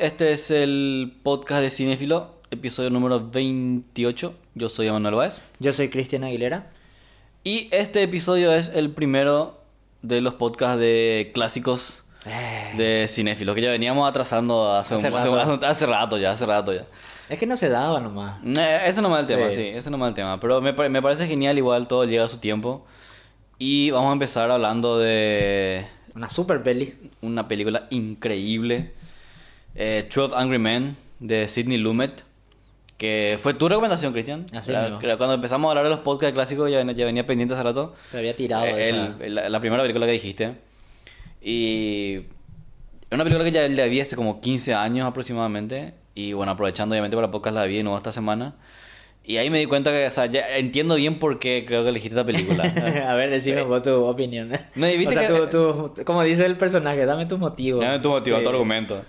[0.00, 4.34] este es el podcast de Cinéfilo, episodio número 28.
[4.54, 5.40] Yo soy Emanuel Báez.
[5.58, 6.70] Yo soy Cristian Aguilera.
[7.44, 9.60] Y este episodio es el primero
[10.02, 15.14] de los podcasts de clásicos Eh, de Cinéfilo, que ya veníamos atrasando hace, Hace un-
[15.14, 15.40] rato.
[15.40, 16.84] hace- hace rato ya, hace rato ya.
[17.30, 18.40] Es que no se daba nomás.
[18.44, 19.62] Eh, ese no es el tema, sí, Sí.
[19.68, 20.38] ese no es el tema.
[20.38, 22.84] Pero me, me parece genial, igual todo llega a su tiempo.
[23.58, 26.94] Y vamos a empezar hablando de Una super peli.
[27.22, 28.92] una película increíble,
[29.74, 32.24] eh, 12 Angry Men, de Sidney Lumet,
[32.96, 34.46] que fue tu recomendación, Cristian.
[34.54, 34.98] Así mismo.
[35.00, 37.94] Cuando empezamos a hablar de los podcasts clásicos, ya, venía- ya venía pendiente hace rato.
[38.12, 39.16] Te había tirado Eh, esa.
[39.24, 40.54] el- la, la primera película que dijiste.
[41.42, 45.94] Y es una película que ya la vi hace como 15 años aproximadamente.
[46.14, 48.54] Y bueno, aprovechando obviamente para podcast la vi de nuevo esta semana.
[49.24, 51.90] Y ahí me di cuenta que, o sea, ya entiendo bien por qué creo que
[51.90, 52.64] elegiste esta película.
[53.08, 54.48] a ver, decime vos tu opinión.
[54.74, 57.80] No, o sea, que- tu, tu- como dice el personaje, dame tus motivos.
[57.84, 58.42] Dame tu motivo, Sí.
[58.42, 59.02] tu argumento.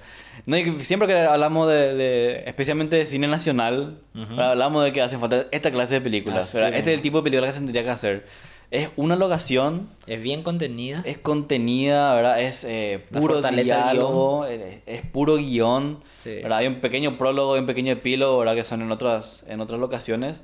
[0.45, 3.99] No, y siempre que hablamos de, de- especialmente de cine nacional,
[4.37, 6.53] hablamos de que hacen falta esta clase de películas.
[6.53, 6.73] ¿verdad?
[6.73, 8.25] Este es el tipo de película que se tendría que hacer.
[8.71, 11.01] Es una locación, Es bien contenida.
[11.05, 12.39] es contenida, ¿verdad?
[12.41, 15.99] Es eh, puro diálogo, eh, es, puro guion.
[16.23, 16.35] Sí.
[16.41, 16.59] ¿verdad?
[16.59, 18.55] Hay un pequeño prólogo y un pequeño epílogo, ¿verdad?
[18.55, 20.39] Que son en otras, en otras locaciones.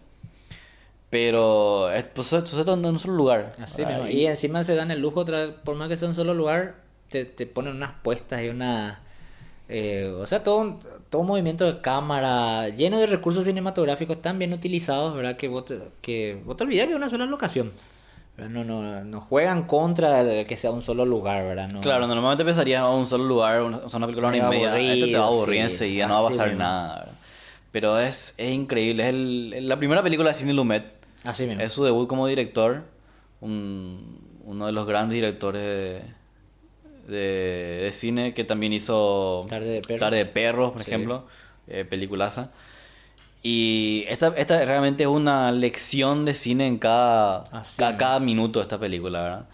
[1.09, 3.53] Pero es, pues, sucede todo en un solo lugar.
[3.61, 4.07] Así mismo.
[4.07, 5.25] Y encima se dan el lujo,
[5.63, 6.75] por más que sea un solo lugar,
[7.09, 9.03] te, te ponen unas puestas y una...
[9.69, 10.79] eh, o sea, todo, un-
[11.09, 15.35] todo un movimiento de cámara lleno de recursos cinematográficos tan bien utilizados, ¿verdad?
[15.37, 17.71] Que vos te, que vos te olvidás que es una sola locación.
[18.37, 21.69] No, no, no juegan contra el que sea un solo lugar, ¿verdad?
[21.69, 24.47] No, Claro, normalmente pensarías a un solo lugar, una, o sea, una película de una
[24.55, 24.93] y media.
[24.93, 26.63] Esto te va a aburrir sí, enseguida, no va a pasar mismo.
[26.63, 26.95] nada.
[26.99, 27.13] ¿verdad?
[27.71, 29.03] Pero es, es increíble.
[29.03, 30.85] Es el- la primera película de Sidney Lumet.
[31.23, 31.63] Así mismo.
[31.63, 32.83] Es su debut como director.
[33.41, 36.01] un- uno de los grandes directores de,
[37.07, 39.99] de, de cine que también hizo Tarde de Perros.
[39.99, 40.89] Tarde de Perros, por Sí.
[40.91, 41.25] ejemplo.
[41.67, 42.51] Eh, peliculaza.
[43.43, 47.97] Y esta, esta realmente es una lección de cine en cada, Así ca- mismo.
[47.99, 49.45] cada minuto de esta película, ¿verdad?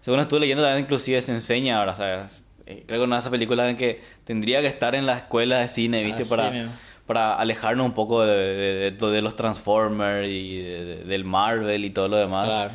[0.00, 2.44] Según estuve leyendo también inclusive se enseña ahora, ¿sabes?
[2.66, 5.58] Eh, Creo que una de esas películas en que tendría que estar en la escuela
[5.60, 6.22] de cine, ¿viste?
[6.22, 6.72] Así para, mismo.
[7.06, 11.84] para alejarnos un poco de, de, de- de los Transformers y de- de- del Marvel
[11.84, 12.46] y todo lo demás.
[12.48, 12.70] Claro.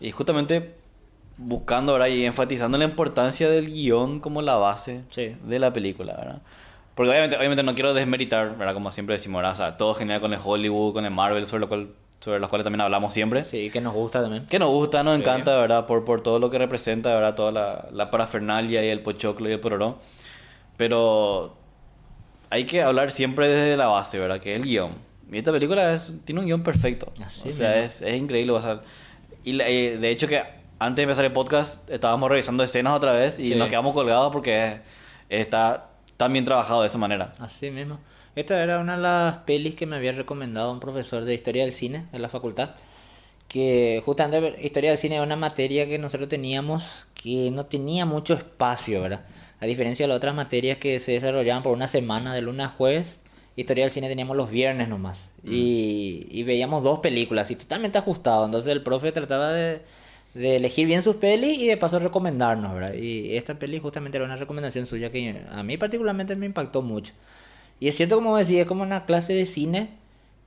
[0.00, 0.74] Y justamente
[1.38, 5.34] buscando ahora y enfatizando la importancia del guion como la base Sí.
[5.44, 6.42] de la película, ¿verdad?
[6.94, 8.74] Porque obviamente, obviamente no quiero desmeritar, ¿verdad?
[8.74, 9.52] Como siempre decimos, ¿verdad?
[9.52, 12.48] O sea, todo genial con el Hollywood, con el Marvel, sobre, lo cual, sobre los
[12.48, 13.42] cuales también hablamos siempre.
[13.44, 14.46] Sí, que nos gusta también.
[14.46, 15.20] Que nos gusta, nos Sí.
[15.22, 15.86] encanta, ¿verdad?
[15.86, 17.36] Por, por todo lo que representa, ¿verdad?
[17.36, 20.00] Toda la, la parafernalia y el pochoclo y el pororó.
[20.76, 21.56] Pero
[22.50, 24.40] hay que hablar siempre desde la base, ¿verdad?
[24.40, 24.92] Que es el guion.
[25.30, 27.12] Y esta película es, tiene un guion perfecto.
[27.24, 28.52] Así o sea, es, es increíble.
[28.52, 28.80] O sea,
[29.44, 30.42] y la- eh, de hecho que
[30.78, 33.54] antes de empezar el podcast estábamos revisando escenas otra vez y Sí.
[33.54, 34.80] nos quedamos colgados porque
[35.28, 37.34] está tan bien trabajado de esa manera.
[37.38, 37.98] Así mismo.
[38.36, 41.72] Esta era una de las pelis que me había recomendado un profesor de historia del
[41.72, 42.70] cine de la facultad.
[43.48, 48.34] Que justamente historia del cine es una materia que nosotros teníamos que no tenía mucho
[48.34, 49.22] espacio, ¿verdad?
[49.60, 52.70] A diferencia de las otras materias que se desarrollaban por una semana, de lunes a
[52.70, 53.18] jueves,
[53.56, 55.30] historia del cine teníamos los viernes nomás.
[55.42, 58.44] Y, y veíamos dos películas y totalmente ajustado.
[58.44, 59.80] Entonces el profe trataba de,
[60.34, 62.94] de elegir bien sus pelis y de paso recomendarnos, ¿verdad?
[62.94, 67.12] Y esta peli justamente era una recomendación suya que a mí particularmente me impactó mucho.
[67.80, 69.90] Y es cierto, como decía, es como una clase de cine.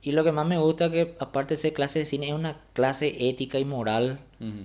[0.02, 2.58] Y lo que más me gusta que, aparte de ser clase de cine, es una
[2.72, 4.20] clase ética y moral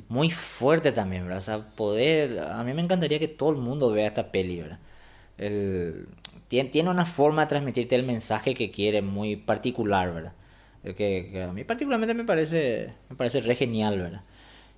[0.09, 1.37] muy fuerte también, ¿verdad?
[1.37, 2.39] O sea, poder...
[2.39, 4.79] A mí me encantaría que todo el mundo vea esta peli, ¿verdad?
[5.37, 6.07] El,
[6.47, 10.33] tiene, tiene una forma de transmitirte el mensaje que quiere muy particular, ¿verdad?
[10.83, 14.23] El que, que a mí particularmente me parece, me parece re genial, ¿verdad?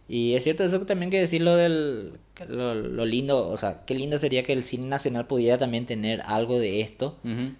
[0.10, 2.14] Y es cierto eso también que decir lo del
[2.48, 6.22] lo, lo lindo, o sea, qué lindo sería que el cine nacional pudiera también tener
[6.26, 7.18] algo de esto.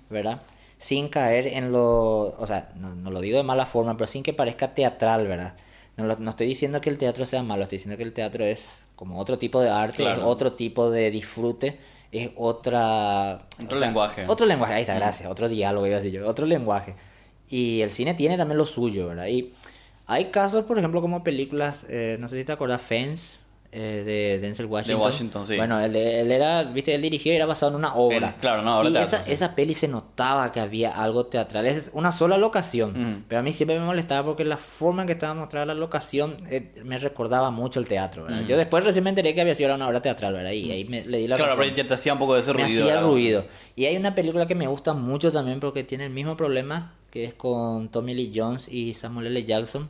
[0.10, 0.42] ¿verdad?
[0.80, 4.24] Sin caer en lo, o sea, no, no lo digo de mala forma, pero sin
[4.24, 5.54] que parezca teatral, ¿verdad?
[5.98, 8.46] No, lo- no estoy diciendo que el teatro sea malo, estoy diciendo que el teatro
[8.46, 10.22] es como otro tipo de arte, Claro.
[10.22, 11.78] es otro tipo de disfrute,
[12.12, 13.42] es otra...
[13.64, 14.24] Otro lenguaje.
[14.28, 16.96] Otro lenguaje, ahí está, gracias, otro diálogo iba a decir yo, otro lenguaje.
[17.50, 19.28] Y el cine tiene también lo suyo, ¿verdad?
[19.28, 19.54] Y
[20.10, 23.40] hay casos, por ejemplo, como películas, eh, no sé si te acuerdas, Fence,
[23.72, 25.00] eh, de Denzel Washington.
[25.06, 25.56] Washington, sí.
[25.56, 28.36] Bueno, él, él era, viste, él dirigió y era basado en una obra.
[28.42, 29.32] Claro, una obra Y esa, sí.
[29.32, 31.68] esa peli se notaba que había algo teatral.
[31.68, 33.26] Es una sola locación.
[33.28, 36.38] Pero a mí siempre me molestaba porque la forma en que estaba mostrada la locación
[36.50, 38.42] eh, me recordaba mucho el teatro, ¿verdad?
[38.48, 40.50] Yo después recién me enteré que había sido una obra teatral, ¿verdad?
[40.52, 41.66] Y ahí me, le di la Claro, razón.
[41.66, 42.82] pero ya te hacía un poco de ese Me ruido.
[42.82, 43.04] hacía ¿verdad?
[43.08, 43.46] ruido.
[43.76, 47.24] Y hay una película que me gusta mucho también porque tiene el mismo problema, que
[47.26, 49.44] es con Tommy Lee Jones y Samuel L.
[49.46, 49.90] Jackson.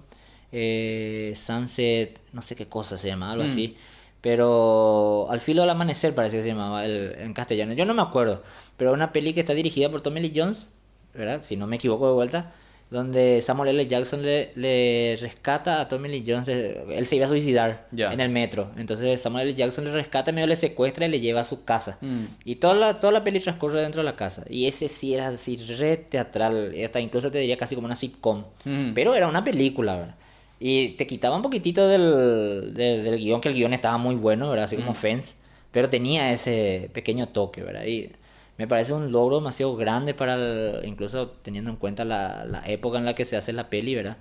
[0.52, 3.48] Eh, Sunset, no sé qué cosa se llama, algo Mm.
[3.48, 3.78] así.
[4.22, 7.74] Pero Al filo del amanecer parece que se llamaba el- en castellano.
[7.74, 8.44] Yo no me acuerdo.
[8.78, 10.68] Pero una peli que está dirigida por Tommy Lee Jones,
[11.14, 11.42] ¿verdad?
[11.44, 12.52] Si no me equivoco de vuelta.
[12.92, 13.86] Donde Samuel L.
[13.88, 16.48] Jackson le, le rescata a Tommy Lee Jones.
[16.48, 18.72] él se iba a suicidar en el metro.
[18.78, 19.56] Entonces Samuel L.
[19.56, 22.00] Jackson le rescata, medio le secuestra y le lleva a su casa.
[22.02, 22.24] Mm.
[22.46, 24.44] Y toda la, toda la peli transcurre dentro de la casa.
[24.50, 26.74] Y ese sí era así re teatral.
[26.84, 28.46] Hasta incluso te diría casi como una sitcom.
[28.66, 28.94] Mm.
[28.96, 30.16] Pero era una película, ¿verdad?
[30.60, 34.50] Y te quitaba un poquitito del, del, del guion, que el guion estaba muy bueno,
[34.50, 34.66] ¿verdad?
[34.66, 35.36] Así como Fence.
[35.72, 37.86] Pero tenía ese pequeño toque, ¿verdad?
[37.86, 38.12] Y
[38.58, 42.98] me parece un logro demasiado grande para el- incluso teniendo en cuenta la, la época
[42.98, 44.18] en la que se hace la peli, ¿verdad?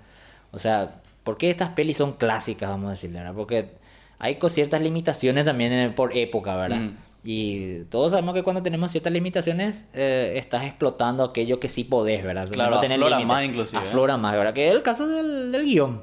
[0.51, 3.33] O sea, ¿por qué estas pelis son clásicas, vamos a decirle, ¿verdad?
[3.35, 3.71] Porque
[4.17, 6.77] hay co- ciertas limitaciones también en- por época, ¿verdad?
[6.79, 6.97] Mm.
[7.25, 12.23] Y todos sabemos que cuando tenemos ciertas limitaciones, eh, estás explotando aquello que sí podés,
[12.23, 12.47] ¿verdad?
[12.49, 13.35] Claro, tener aflora límites.
[13.35, 13.87] más inclusive, ¿eh?
[13.87, 14.53] Aflora más, ¿verdad?
[14.53, 16.01] Que es el caso del, del guion.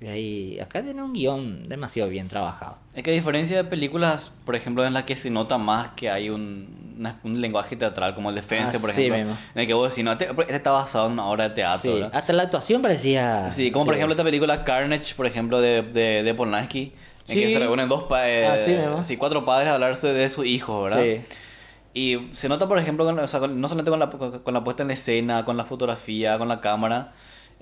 [0.00, 2.76] Y ahí, acá tiene un guion demasiado bien trabajado.
[2.94, 6.10] Es que a diferencia de películas, por ejemplo, en las que se nota más que
[6.10, 9.36] hay un, una- un lenguaje teatral, como el de Fence, por ejemplo, mismo.
[9.54, 11.96] en el que vos decís, no, este, este está basado en una obra de teatro,
[11.96, 13.50] Sí, hasta la actuación parecía...
[13.52, 13.98] Sí, como por sí.
[13.98, 16.92] ejemplo esta película Carnage, por ejemplo, de, de, de Polanski,
[17.28, 17.52] en que Sí.
[17.54, 19.04] se reúnen dos padres, Así mismo.
[19.04, 21.02] sí, cuatro padres a hablarse de sus hijos, ¿verdad?
[21.02, 21.20] Sí.
[21.94, 24.10] Y se nota, por ejemplo, con- o sea, con- no solamente con la,
[24.42, 27.12] con la puesta en escena, con la fotografía, con la cámara,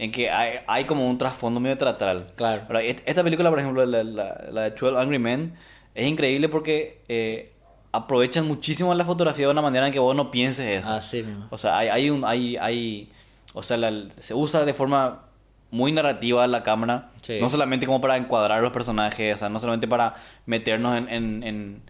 [0.03, 2.27] en que hay, hay como un trasfondo medio teatral.
[2.37, 2.79] Claro.
[2.81, 5.55] Et- Esta película, por ejemplo, la, la, la de 12 Angry Men,
[5.95, 7.53] es increíble porque eh,
[7.93, 10.91] aprovechan muchísimo la fotografía de una manera en que vos no pienses eso.
[10.93, 11.47] Así mismo.
[11.51, 13.13] O sea, hay, hay un, hay, hay,
[13.55, 15.23] o sea, la- se usa de forma
[15.71, 17.37] muy narrativa la cámara, Sí.
[17.41, 20.17] no solamente como para encuadrar los personajes, o sea, no solamente para
[20.47, 21.83] meternos en, en, en,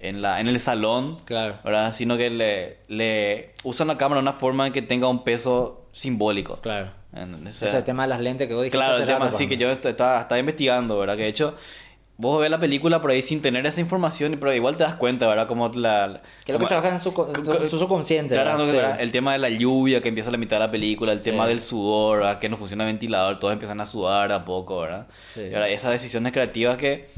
[0.00, 1.56] en la, en el salón, Claro.
[1.64, 1.92] ¿verdad?
[1.94, 5.86] Sino que le, le usan la cámara de una forma en que tenga un peso
[5.92, 6.58] simbólico.
[6.60, 6.90] Claro.
[7.14, 9.36] O Ese sea, el tema de las lentes que vos dijiste Claro, el tema rato,
[9.36, 11.16] sí que yo est- estaba, estaba investigando, ¿verdad?
[11.16, 11.54] Que de hecho,
[12.16, 15.26] vos ves la película por ahí sin tener esa información, pero igual te das cuenta,
[15.28, 15.46] ¿verdad?
[15.46, 16.20] Como la...
[16.44, 17.10] Que es lo que trabaja en su,
[17.62, 18.34] en su subconsciente.
[18.34, 18.64] Claro, ¿verdad?
[18.64, 18.76] no, Sí.
[18.76, 19.00] ¿verdad?
[19.00, 21.44] El tema de la lluvia que empieza a la mitad de la película, el tema
[21.44, 21.48] Sí.
[21.50, 22.38] del sudor, ¿verdad?
[22.40, 25.06] que no funciona el ventilador, todos empiezan a sudar a poco, ¿verdad?
[25.34, 25.42] Sí.
[25.50, 27.08] Y ahora esas decisiones creativas que,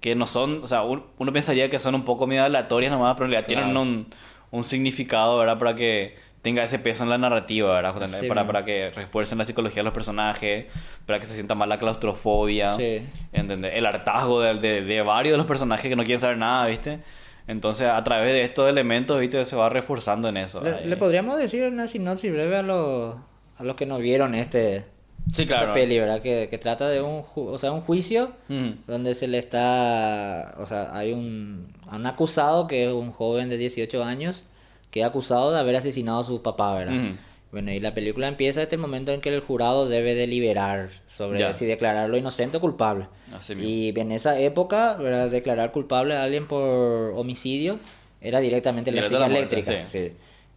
[0.00, 3.14] que no son, o sea, un- uno pensaría que son un poco medio aleatorias nomás,
[3.14, 3.82] pero en realidad tienen Claro.
[3.82, 4.06] un,
[4.50, 5.58] un significado, ¿verdad?
[5.58, 7.94] Para que tenga ese peso en la narrativa, ¿verdad?
[8.28, 10.66] Para, para que refuercen la psicología de los personajes,
[11.06, 13.00] para que se sienta más la claustrofobia, Sí.
[13.32, 13.74] ¿entendés?
[13.74, 17.00] El hartazgo de, de, de varios de los personajes que no quieren saber nada, ¿viste?
[17.48, 19.42] Entonces, a través de estos elementos, ¿viste?
[19.46, 20.60] Se va reforzando en eso.
[20.62, 23.16] Le, podríamos decir una sinopsis breve a los,
[23.56, 24.84] a los que no vieron este
[25.32, 26.20] Sí, esta peli, ¿verdad?
[26.20, 28.32] Que, que trata de un, ju- o sea, un juicio
[28.86, 33.56] donde se le está, o sea, hay un, un acusado que es un joven de
[33.56, 34.44] 18 años
[34.94, 37.16] que es acusado de haber asesinado a su papá, ¿verdad?
[37.50, 41.40] Bueno, y la película empieza desde el momento en que el jurado debe deliberar sobre
[41.40, 41.52] Ya.
[41.52, 43.06] si declararlo inocente o culpable.
[43.32, 43.68] Así mismo.
[43.68, 45.30] Y en esa época, ¿verdad?
[45.30, 47.80] declarar culpable a alguien por homicidio
[48.20, 49.84] era directamente la silla eléctrica.
[49.88, 49.98] sí.
[50.08, 50.12] sí.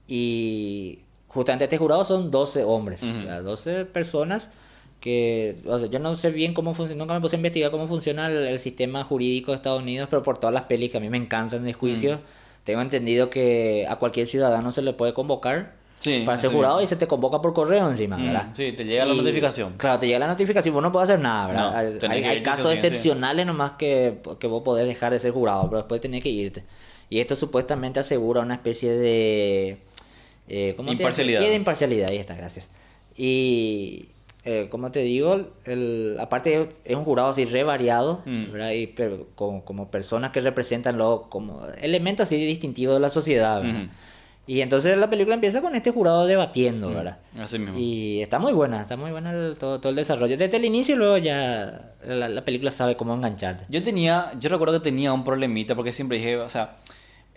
[0.07, 3.01] Y justamente este jurado son 12 hombres.
[3.01, 3.41] ¿verdad?
[3.43, 4.49] 12 personas
[4.99, 7.87] que, o sea, yo no sé bien cómo funciona, nunca me puse a investigar cómo
[7.87, 10.99] funciona el, el sistema jurídico de Estados Unidos, pero por todas las pelis que a
[10.99, 12.19] mí me encantan de juicio,
[12.67, 16.85] tengo entendido que a cualquier ciudadano se le puede convocar Sí, para ser jurado y
[16.85, 18.47] se te convoca por correo encima, Mm, ¿verdad?
[18.53, 19.73] sí, te llega la Y- notificación.
[19.77, 21.83] Claro, te llega la notificación, vos no podés hacer nada, ¿verdad?
[22.03, 25.77] No, hay casos sí, excepcionales nomás que, que vos podés dejar de ser jurado, pero
[25.77, 26.63] después tenés que irte.
[27.09, 29.77] Y esto supuestamente asegura una especie de...
[30.49, 31.41] Eh, ¿cómo te- Imparcialidad.
[31.41, 32.69] Y de imparcialidad, ahí está, gracias.
[33.15, 34.09] Y...
[34.49, 38.51] Eh, como te digo, el, aparte es un jurado así re variado, Mm.
[38.53, 38.71] ¿verdad?
[38.71, 43.61] Y pero como, como personas que representan lo, como elementos así distintivos de la sociedad,
[43.61, 43.81] ¿verdad?
[43.81, 43.89] Ujú.
[44.49, 47.17] Y entonces la película empieza con este jurado debatiendo, ¿verdad?
[47.37, 47.77] Así mismo.
[47.77, 50.37] Y está muy buena, está muy buena el- todo, todo el desarrollo.
[50.37, 53.65] Desde el inicio y luego ya la, la película sabe cómo engancharte.
[53.67, 56.77] Yo tenía, yo recuerdo que tenía un problemita porque siempre dije, o sea,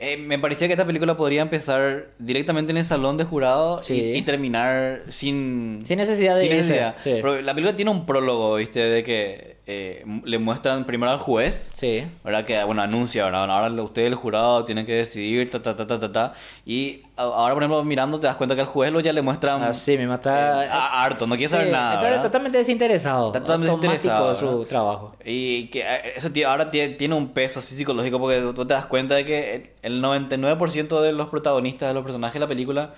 [0.01, 3.95] eh, me parecía que esta película podría empezar directamente en el salón de jurado Sí.
[4.15, 5.81] y, y terminar sin...
[5.85, 6.97] Sin necesidad de sin necesidad.
[7.01, 7.11] sí.
[7.23, 8.81] Pero la película tiene un prólogo, ¿viste?
[8.81, 12.45] De que eh, le muestran primero al juez, Sí, ¿verdad?
[12.45, 13.41] Que, bueno, anuncia, ¿verdad?
[13.41, 16.33] Bueno, ahora ustedes, el jurado, tienen que decidir, ta, ta, ta, ta, ta, ta.
[16.67, 19.63] Y ahora, por ejemplo, mirando, te das cuenta que al juez lo ya le muestran...
[19.63, 20.65] así mismo está...
[20.65, 23.27] eh, a- harto, no quiere sí, saber nada, está totalmente desinteresado.
[23.29, 24.69] Está totalmente desinteresado, su ¿verdad?
[24.69, 25.17] trabajo.
[25.25, 28.87] Y que eh, eso ahora tie- tiene un peso así psicológico porque tú te das
[28.87, 32.95] cuenta de que el 99% de los protagonistas de los personajes de la película,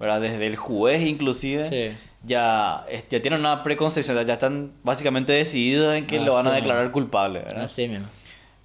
[0.00, 0.20] ¿verdad?
[0.20, 1.96] Desde el juez inclusive, Sí.
[2.26, 6.52] Ya, ya tienen una preconcepción, ya están básicamente decididos en que Ah, lo van a
[6.52, 7.64] declarar culpable, ¿verdad?
[7.64, 8.06] Así mismo.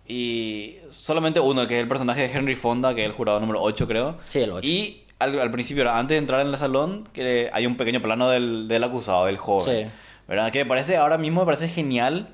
[0.07, 3.61] Y solamente uno, que es el personaje de Henry Fonda, que es el jurado número
[3.61, 4.17] 8 creo.
[4.27, 4.67] Sí, el ocho.
[4.67, 8.29] Y al, al principio, antes de entrar en el salón, que hay un pequeño plano
[8.29, 9.87] del, del acusado, del joven.
[9.87, 9.91] Sí.
[10.27, 10.51] ¿Verdad?
[10.51, 12.27] Que me parece, ahora mismo me parece genial.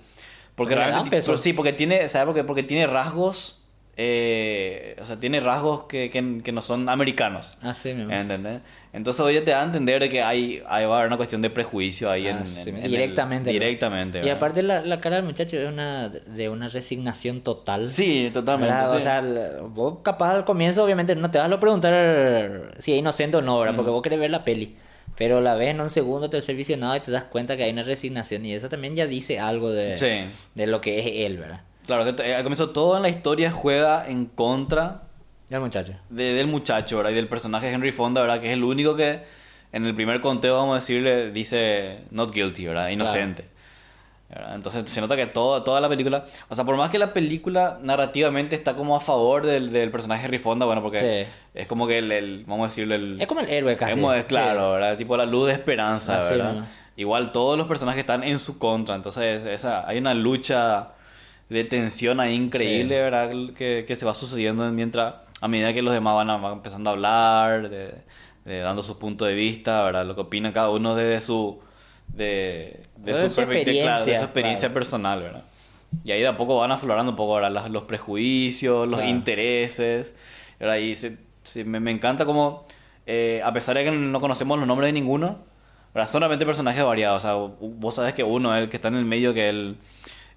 [0.56, 2.26] Porque realmente, sí, porque tiene, ¿sabes?
[2.26, 3.60] Porque, porque tiene rasgos,
[4.00, 7.52] eh, o sea, tiene rasgos que, que, que no son americanos.
[7.62, 8.12] Así mismo.
[8.14, 8.62] ¿Entendés?
[8.94, 11.42] Entonces ya te da a entender de que hay, hay va a haber una cuestión
[11.42, 13.50] de prejuicio ahí en, Así en- en el- directamente.
[13.50, 13.54] ¿no?
[13.54, 14.18] directamente.
[14.20, 14.38] Y ¿verdad?
[14.38, 17.90] aparte la, la cara del muchacho es una de una resignación total.
[17.90, 18.76] Sí, totalmente.
[18.88, 18.96] sí.
[18.98, 23.00] O sea, el- vos capaz al comienzo obviamente no te vas a preguntar si es
[23.00, 23.74] inocente o no, ¿verdad?
[23.74, 23.78] Mm.
[23.78, 24.76] Porque vos querés ver la peli.
[25.18, 27.82] Pero la ves en un segundo, tercer visionado y te das cuenta que hay una
[27.82, 30.32] resignación y eso también ya dice algo de, Sí.
[30.54, 31.62] de lo que es él, ¿verdad?
[31.88, 35.02] Claro, que t- al comienzo todo en la historia juega en contra
[35.50, 35.94] El muchacho.
[36.10, 37.12] de- del muchacho, ¿verdad?
[37.12, 38.40] Y del personaje Henry Fonda, ¿verdad?
[38.40, 39.22] Que es el único que
[39.72, 42.90] en el primer conteo, vamos a decirle, dice not guilty, ¿verdad?
[42.90, 43.48] Inocente.
[44.30, 44.56] ¿verdad?
[44.56, 47.80] Entonces se nota que todo, toda la película, o sea, por más que la película
[47.82, 51.32] narrativamente está como a favor del, del personaje Henry Fonda, bueno, porque Sí.
[51.54, 53.22] es como que el, el- vamos a decirle, el...
[53.22, 53.98] Es como el héroe casi.
[53.98, 54.74] Es claro, Sí.
[54.74, 54.98] ¿verdad?
[54.98, 56.52] Tipo la luz de esperanza, Así ¿verdad?
[56.52, 56.68] mismo.
[56.98, 60.90] Igual todos los personajes están en su contra, entonces esa, hay una lucha
[61.50, 63.02] de tensión ahí increíble, Sí.
[63.02, 63.30] ¿verdad?
[63.56, 66.90] Que, que se va sucediendo mientras, a medida que los demás van, a- van empezando
[66.90, 67.94] a hablar, de,
[68.46, 70.06] de- dando su punto de vista, ¿verdad?
[70.06, 71.60] Lo que opina cada uno desde su,
[72.08, 74.74] de, de su, su perspectiva, claro, de su experiencia, experiencia claro.
[74.74, 75.44] personal, ¿verdad?
[76.04, 77.52] Y ahí de a poco van aflorando un poco ¿verdad?
[77.52, 79.10] Las- los prejuicios, los Claro.
[79.14, 80.14] intereses,
[80.60, 80.78] ¿verdad?
[80.78, 82.66] Y se- se- me, me encanta como,
[83.06, 85.38] eh, a pesar de que no conocemos los nombres de ninguno,
[85.94, 86.10] ¿verdad?
[86.12, 87.24] Solamente personajes variados.
[87.24, 89.78] O sea, vos sabes que uno es el que está en el medio, que el,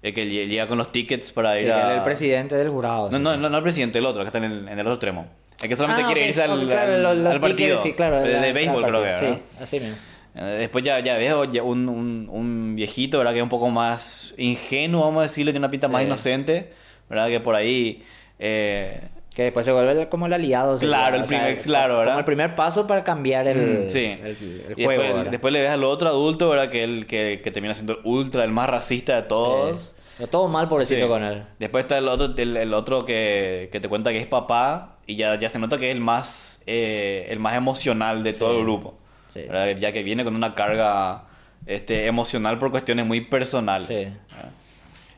[0.01, 1.95] el que lle- llega con los tickets para Sí, ir a...
[1.97, 3.09] el, presidente del jurado.
[3.09, 3.23] No, sí.
[3.23, 5.27] no, no, no el presidente, el otro, que está en el, en el otro extremo.
[5.61, 7.57] El que solamente Ah, quiere ok, irse al, ok, claro, al- los- los al partido.
[7.77, 9.13] tickets, sí, claro, de, la- de béisbol, creo que.
[9.15, 9.95] Sí, así mismo.
[10.33, 13.33] Eh, Después ya, ya veo ya un, un, un viejito, ¿verdad?
[13.33, 16.71] Que es un poco más ingenuo, vamos a decirle, tiene una pinta más inocente,
[17.09, 17.27] ¿verdad?
[17.27, 18.03] Que por ahí...
[18.39, 19.01] eh,
[19.33, 20.77] Que después se vuelve como el aliado.
[20.77, 22.13] Claro, el sea, primer- claro, ¿verdad?
[22.13, 24.03] Como el primer paso para cambiar el, Mm, sí.
[24.21, 25.03] el, el juego.
[25.03, 26.69] después, después le ves al otro adulto, ¿verdad?
[26.69, 29.95] Que, el, que, que termina siendo el ultra, el más racista de todos.
[30.17, 30.25] Sí.
[30.29, 31.07] Todo mal, pobrecito, Sí.
[31.07, 31.43] con él.
[31.59, 35.15] Después está el otro, el, el otro que, que te cuenta que es papá y
[35.15, 38.63] ya, ya se nota que es el más, eh, el más emocional de todo el
[38.63, 38.97] grupo.
[39.33, 41.23] Ya que viene con una carga
[41.65, 43.87] este, emocional por cuestiones muy personales.
[43.87, 43.93] Sí.
[43.95, 44.51] ¿verdad?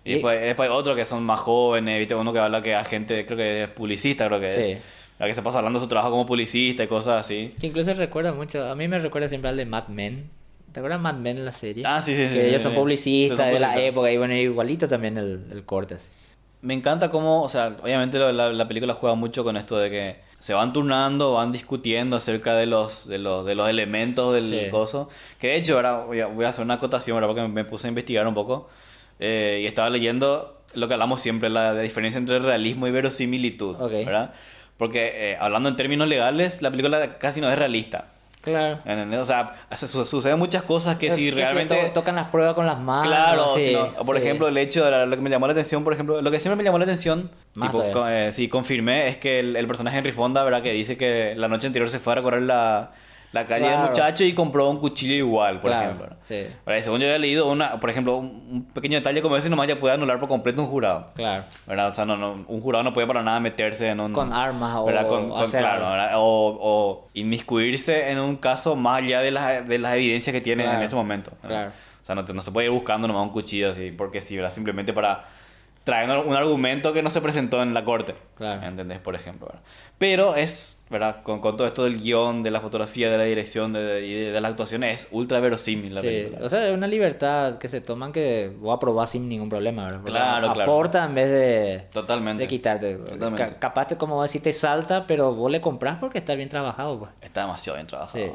[0.06, 2.16] Y, Y- después, después otros que son más jóvenes, ¿viste?
[2.16, 4.72] Uno que habla que a gente, creo que es publicista, creo que Sí.
[4.74, 4.82] es.
[5.20, 7.54] La que se pasa hablando de su trabajo como publicista y cosas así.
[7.60, 10.30] Que incluso recuerda mucho, a mí me recuerda siempre al de Mad Men.
[10.74, 11.84] ¿Te acuerdas de Mad Men en la serie?
[11.86, 14.12] Ah, sí, sí, sí, Que sí, ellos sí, son publicistas Sí, son de la época
[14.12, 15.96] y bueno, igualito también el, el corte.
[15.96, 16.10] así.
[16.62, 19.90] Me encanta cómo, o sea, obviamente la, la- la película juega mucho con esto de
[19.90, 24.48] que se van turnando, van discutiendo acerca de los, de los, de los elementos del
[24.48, 24.70] Sí.
[24.72, 25.10] coso.
[25.40, 27.66] Que de hecho, ahora voy a, voy a hacer una acotación, ahora porque me, me
[27.66, 28.68] puse a investigar un poco.
[29.20, 33.76] Eh, y estaba leyendo lo que hablamos siempre, la, la diferencia entre realismo y verosimilitud,
[33.80, 33.92] Ok.
[33.92, 34.34] ¿verdad?
[34.78, 38.06] Porque eh, hablando en términos legales, la película casi no es realista.
[38.42, 38.80] Claro.
[38.84, 39.22] ¿entendés?
[39.22, 41.76] O sea, su- su- suceden muchas cosas que si Que realmente...
[41.76, 43.08] to- tocan las pruebas con las manos.
[43.08, 44.24] Claro, sí, sino, por sí.
[44.24, 46.42] ejemplo, el hecho de la- lo que me llamó la atención, por ejemplo, lo que
[46.42, 47.94] siempre me llamó la atención, Más tipo, todavía.
[47.94, 50.62] co- eh, sí, confirmé, es que el, el personaje Henry Fonda, ¿verdad?
[50.62, 52.92] Que dice que la noche anterior se fue a recorrer la,
[53.34, 55.92] la calle del muchacho y compró un cuchillo igual, por Claro,
[56.28, 56.82] ejemplo.
[56.82, 59.96] según yo había leído, una, por ejemplo, un, pequeño detalle como ese nomás ya puede
[59.96, 61.08] anular por completo un jurado.
[61.16, 61.44] Claro.
[61.68, 61.88] ¿verdad?
[61.90, 64.14] O sea, no, no, un jurado no puede para nada meterse en un...
[64.14, 66.20] Con armas o claro.
[66.20, 70.64] O, o inmiscuirse en un caso más allá de las, de las evidencias que tiene
[70.66, 71.32] en ese momento.
[71.42, 71.72] claro.
[72.02, 74.36] O sea, no, te- no se puede ir buscando nomás un cuchillo así, porque sí,
[74.36, 74.52] ¿verdad?
[74.52, 75.24] Simplemente para
[75.86, 78.14] traer un, un argumento que no se presentó en la corte.
[78.36, 78.62] Claro.
[78.62, 79.00] ¿Entendés?
[79.00, 79.62] Por ejemplo, ¿verdad?
[80.00, 81.24] Pero es, ¿verdad?
[81.24, 84.14] Con, con todo esto del guion, de la fotografía, de la dirección de, de, y
[84.14, 86.46] de, de las actuaciones, es ultra verosímil la Sí, película.
[86.46, 89.86] o sea, es una libertad que se toman que voy a probar sin ningún problema,
[89.86, 90.02] ¿verdad?
[90.04, 90.72] Claro, claro.
[90.72, 92.44] Aporta en vez de, Totalmente.
[92.44, 92.96] de quitarte.
[92.96, 93.44] Totalmente.
[93.54, 97.00] Ca- capaz, te, como decir, te salta, pero vos le compras porque está bien trabajado,
[97.00, 97.12] pues.
[97.22, 98.26] Está demasiado bien trabajado.
[98.26, 98.32] Sí.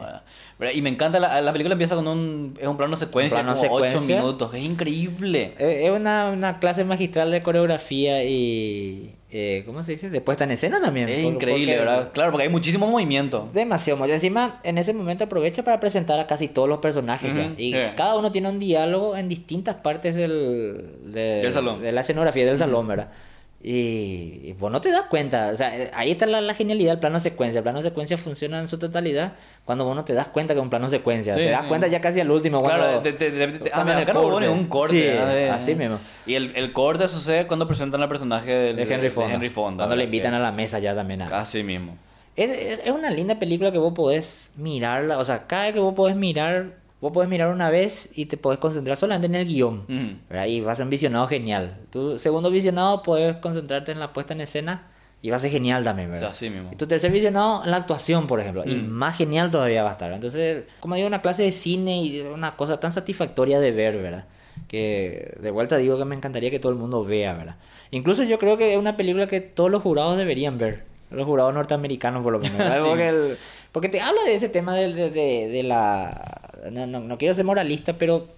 [0.58, 0.74] ¿verdad?
[0.74, 3.60] Y me encanta, la, la película empieza con un, es un plano secuencia, Un plano
[3.60, 4.16] como 8 secuencia.
[4.20, 5.54] minutos, es increíble.
[5.58, 9.16] Eh, Es una, una clase magistral de coreografía y...
[9.30, 10.08] eh, ¿Cómo se dice?
[10.10, 11.08] De puesta en escena también.
[11.08, 12.10] Es por- increíble, porque- ¿verdad?
[12.12, 13.48] Claro, porque hay muchísimo movimiento.
[13.52, 13.98] Demasiado.
[13.98, 14.12] mucho.
[14.12, 17.34] Encima, en ese momento aprovecha para presentar a casi todos los personajes.
[17.34, 17.52] ya.
[17.58, 21.82] Y cada uno tiene un diálogo en distintas partes del, de, Del salón.
[21.82, 23.10] de la escenografía del salón, ¿verdad?
[23.60, 25.50] Y, vos no te das cuenta.
[25.52, 27.58] O sea, ahí está la, la genialidad del plano secuencia.
[27.58, 29.32] El plano secuencia funciona en su totalidad
[29.64, 31.34] cuando vos no te das cuenta que es un plano secuencia.
[31.34, 31.68] Sí, te das sí.
[31.68, 32.62] cuenta ya casi al último.
[32.62, 34.94] Claro, ah, acá no un corte.
[34.94, 35.00] Sí.
[35.34, 35.98] De- así mismo.
[36.26, 39.34] Y el, el corte sucede cuando presentan al personaje del- de Henry Fonda.
[39.34, 41.22] Henry Fonda, cuando le invitan a la mesa ya también.
[41.22, 41.96] a- Así mismo.
[42.36, 45.80] Es, es es una linda película que vos podés mirarla, o sea, cada vez que
[45.80, 49.46] vos podés mirar, vos podés mirar una vez y te podés concentrar solamente en el
[49.46, 50.16] guion, Ujú.
[50.28, 50.46] ¿verdad?
[50.46, 51.76] Y vas a ser un visionado genial.
[51.90, 54.88] Tu segundo visionado podés concentrarte en la puesta en escena
[55.22, 56.32] y va a ser genial también, O sea, ¿verdad?
[56.32, 56.70] así mismo.
[56.72, 59.92] Y tu tercer visionado en la actuación, por ejemplo, y más genial todavía va a
[59.92, 60.12] estar.
[60.12, 64.24] Entonces, como digo, una clase de cine y una cosa tan satisfactoria de ver, ¿verdad?
[64.66, 67.56] que de vuelta digo que me encantaría que todo el mundo vea, ¿verdad?
[67.90, 71.54] Incluso yo creo que es una película que todos los jurados deberían ver, los jurados
[71.54, 72.78] norteamericanos por lo menos, ¿verdad?
[72.82, 72.86] Sí.
[72.88, 73.38] porque, el-
[73.72, 76.37] porque te habla de ese tema de, de, de- de la...
[76.70, 78.28] No, no, no quiero ser moralista, pero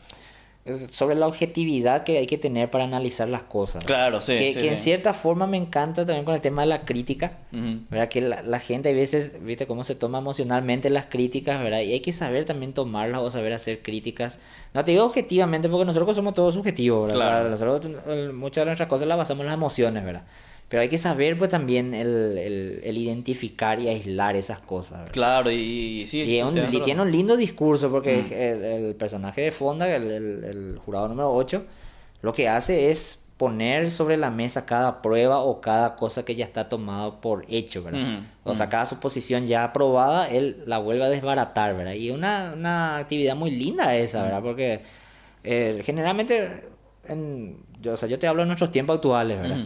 [0.90, 3.82] sobre la objetividad que hay que tener para analizar las cosas.
[3.82, 4.84] Claro, sí, Que, sí, que en sí.
[4.84, 7.32] cierta forma me encanta también con el tema de la crítica.
[7.50, 7.80] Ujú.
[7.88, 8.08] ¿verdad?
[8.10, 11.80] Que la, la gente a veces, viste cómo se toma emocionalmente las críticas, ¿verdad?
[11.80, 14.38] Y hay que saber también tomarlas o saber hacer críticas.
[14.74, 17.42] No te digo objetivamente porque nosotros somos todos subjetivos, ¿verdad?
[17.44, 17.50] Claro.
[17.50, 20.22] Nosotros muchas de nuestras cosas las basamos en las emociones, ¿verdad?
[20.70, 25.12] Pero hay que saber pues también el, el, el identificar y aislar esas cosas, ¿verdad?
[25.12, 25.56] Claro, y,
[26.02, 26.22] y sí.
[26.22, 28.32] Y, es un- tiene un lindo discurso porque Mm.
[28.32, 31.64] el, el personaje de Fonda, el, jurado número 8,
[32.22, 36.44] lo que hace es poner sobre la mesa cada prueba o cada cosa que ya
[36.44, 38.20] está tomada por hecho, ¿verdad?
[38.44, 41.94] O sea, cada suposición ya aprobada, él la vuelve a desbaratar, ¿verdad?
[41.94, 44.42] Y una, una actividad muy linda esa, ¿verdad?
[44.42, 44.80] Porque
[45.42, 46.64] eh, generalmente,
[47.08, 49.60] en, yo, o sea, yo te hablo en nuestros tiempos actuales, ¿verdad?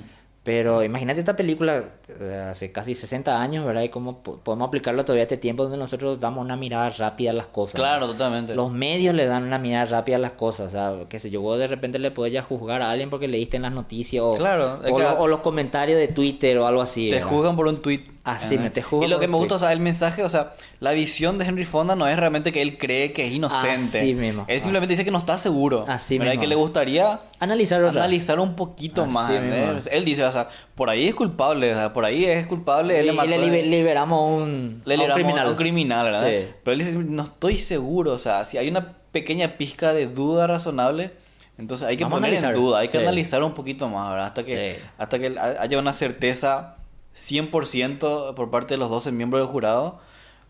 [0.44, 1.84] Pero imagínate esta película
[2.20, 3.80] eh, hace casi 60 años, ¿verdad?
[3.82, 7.30] Y cómo po- podemos aplicarlo todavía a este tiempo donde nosotros damos una mirada rápida
[7.30, 7.80] a las cosas.
[7.80, 8.54] Claro, totalmente.
[8.54, 11.40] Los medios le dan una mirada rápida a las cosas, o sea, que sé yo,
[11.40, 14.34] vos de repente le podés ya juzgar a alguien porque leíste en las noticias o,
[14.36, 17.08] Claro, o, que- lo- o los comentarios de Twitter o algo así.
[17.08, 17.30] Te ¿verdad?
[17.30, 18.04] juzgan por un tweet.
[18.24, 18.64] Así, Ajá.
[18.64, 20.92] me te juzgan Y lo que me gusta, o sea, el mensaje, o sea, la
[20.92, 23.98] visión de Henry Fonda no es realmente que él cree que es inocente.
[24.00, 24.46] Así mismo.
[24.48, 25.84] Él simplemente dice que no está seguro.
[25.86, 26.32] Así ¿verdad?
[26.32, 26.40] Y mismo.
[26.40, 29.30] que le gustaría Analizar analizar un poquito Así más.
[29.30, 29.44] mismo.
[29.54, 29.90] ¿entendés?
[29.92, 32.98] Él dice, o sea, por ahí es culpable, o sea, por ahí es culpable.
[32.98, 35.48] Él y le, mató le a- liber- liberamos un, le a un criminal.
[35.48, 36.26] un criminal, ¿verdad?
[36.26, 36.48] Sí.
[36.64, 40.46] Pero él dice, no estoy seguro, o sea, si hay una pequeña pizca de duda
[40.46, 41.12] razonable,
[41.58, 43.02] entonces hay que Vamos poner en duda, hay que Sí.
[43.02, 44.24] analizar un poquito más, ¿verdad?
[44.28, 44.82] Hasta que, Sí.
[44.96, 46.76] hasta que haya una certeza
[47.14, 50.00] 100% por parte de los 12 miembros del jurado,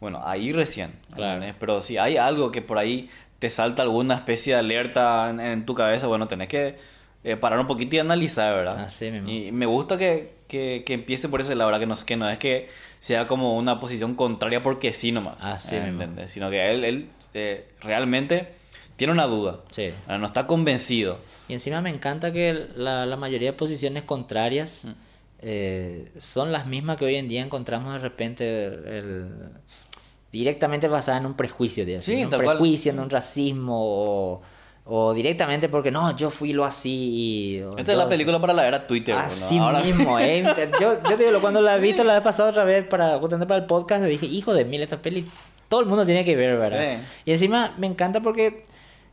[0.01, 0.93] bueno, ahí recién.
[1.15, 1.45] Claro.
[1.59, 5.67] Pero si hay algo que por ahí te salta alguna especie de alerta en, en
[5.67, 6.79] tu cabeza, bueno, tenés que
[7.25, 8.81] eh, parar un poquito y analizar, ¿verdad?
[8.81, 9.29] Así mismo.
[9.29, 11.81] Y me gusta que, que, que empiece por ese lado, ¿verdad?
[11.81, 15.43] Que no, que no es que sea como una posición contraria porque sí nomás.
[15.45, 16.03] Así eh, mismo.
[16.03, 16.31] ¿entendés?
[16.31, 18.49] Sino que él, él eh, realmente
[18.97, 19.61] tiene una duda.
[19.71, 19.91] Sí.
[20.09, 21.19] No está convencido.
[21.49, 25.04] Y encima me encanta que la, la mayoría de posiciones contrarias Mm.
[25.47, 29.51] Eh, son las mismas que hoy en día encontramos de repente el-
[30.33, 32.57] directamente basadas en un prejuicio, digamos, Sí, en un tal cual.
[32.57, 34.43] prejuicio, en un racismo o,
[34.87, 36.91] o directamente porque no, yo fui lo así.
[36.91, 39.15] y- Esta es la yo- película para la era Twitter.
[39.15, 39.21] ¿no?
[39.21, 40.43] Así Ahora- mismo, ¿eh?
[40.81, 43.57] Yo, yo te digo, cuando la he visto la vez pasada otra vez para, para
[43.57, 45.25] el podcast, le dije, hijo de mil, esta peli
[45.69, 46.99] todo el mundo tiene que ver, ¿verdad?
[46.99, 47.03] Sí.
[47.27, 48.65] Y encima me encanta porque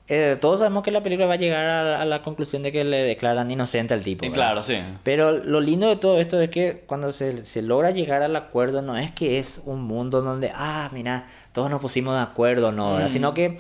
[0.08, 2.84] eh, todos sabemos que la película va a llegar a, a la conclusión de que
[2.84, 4.26] le declaran inocente al tipo.
[4.26, 4.44] Y ¿verdad?
[4.44, 4.78] claro, sí.
[5.04, 8.82] Pero lo lindo de todo esto es que cuando se, se logra llegar al acuerdo,
[8.82, 12.94] no es que es un mundo donde, ah, mira, todos nos pusimos de acuerdo, no,
[12.94, 13.10] ¿verdad?
[13.10, 13.14] Mm.
[13.14, 13.58] Sino que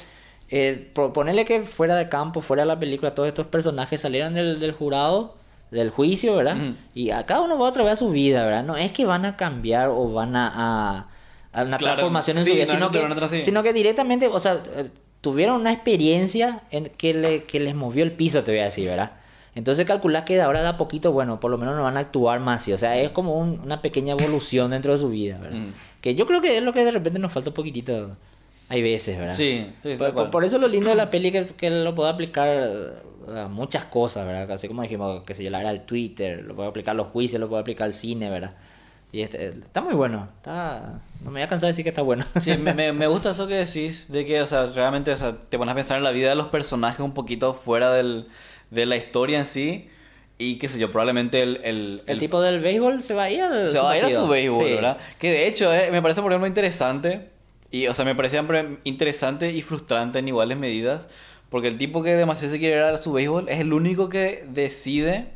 [0.49, 4.59] eh, ponerle que fuera de campo, fuera de la película, todos estos personajes salieran del,
[4.59, 5.35] del jurado,
[5.71, 6.57] del juicio, ¿verdad?
[6.57, 6.75] Ujú.
[6.93, 8.63] Y a cada uno va otra vez a su vida, ¿verdad?
[8.63, 11.07] No es que van a cambiar o van a,
[11.53, 14.27] a, una Claro, transformación en sí, su vida, no, sino, no, que, sino que directamente,
[14.27, 14.89] o sea, eh,
[15.21, 18.87] tuvieron una experiencia en que, le, que les movió el piso, te voy a decir,
[18.87, 19.11] ¿verdad?
[19.53, 22.01] Entonces calculás que de ahora de a poquito, bueno, por lo menos no van a
[22.01, 25.57] actuar más, o sea, es como un- una pequeña evolución dentro de su vida, ¿verdad?
[25.59, 25.73] Mm.
[26.01, 28.15] Que yo creo que es lo que de repente nos falta un poquitito,
[28.69, 29.33] hay veces, ¿verdad?
[29.33, 32.93] Sí, sí, Por, por eso lo lindo de la peli que, que lo puedo aplicar
[33.35, 34.49] a muchas cosas, ¿verdad?
[34.51, 37.07] Así como dijimos, que se yo, la era el Twitter, lo puedo aplicar a los
[37.07, 38.55] juicios, lo puedo aplicar al cine, ¿verdad?
[39.13, 41.01] Y este, está muy bueno, está...
[41.21, 42.23] No me voy a cansar de decir que está bueno.
[42.39, 45.57] Sí, me, me- gusta eso que decís, de que, o sea, realmente, o sea, te
[45.57, 48.27] pones a pensar en la vida de los personajes un poquito fuera del,
[48.69, 49.89] de la historia en sí,
[50.37, 51.59] y qué sé yo, probablemente el...
[51.63, 54.09] El, El tipo del béisbol se va a ir al se va a ir a
[54.09, 54.73] su béisbol, Sí.
[54.75, 54.97] ¿verdad?
[55.19, 57.27] Que de hecho, eh, me parece, por ejemplo, interesante,
[57.69, 61.05] y, o sea, me parece siempre interesante y frustrante en iguales medidas,
[61.49, 64.45] porque el tipo que demasiado se quiere ir a su béisbol es el único que
[64.47, 65.27] decide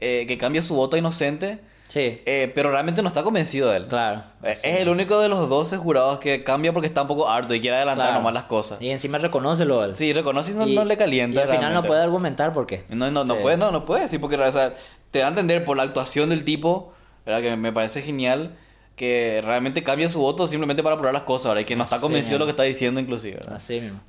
[0.00, 3.76] eh, que cambie su voto a inocente, Sí, eh, pero realmente no está convencido de
[3.78, 3.86] él.
[3.86, 4.24] claro.
[4.42, 7.54] Eh, Es el único de los 12 jurados que cambia porque está un poco harto
[7.54, 8.18] y quiere adelantar Claro.
[8.20, 8.80] nomás las cosas.
[8.82, 9.96] Y encima reconócelo él.
[9.96, 11.40] Sí, reconoce y no, Y- no le calienta.
[11.40, 12.84] Y al final no puede argumentar por qué.
[12.88, 13.40] No, no, no Sí.
[13.42, 14.72] puede, no, no puede decir porque o sea,
[15.10, 16.92] te da a entender por la actuación del tipo,
[17.24, 17.40] ¿verdad?
[17.42, 18.56] que me parece genial,
[18.96, 21.60] que realmente cambia su voto simplemente para apurar las cosas, ¿verdad?
[21.60, 23.36] y que no está convencido de lo que está diciendo inclusive.
[23.36, 23.56] ¿verdad?
[23.56, 24.00] Así mismo.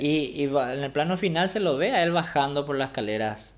[0.00, 3.54] Y, y en el plano final se lo ve a él bajando por las escaleras.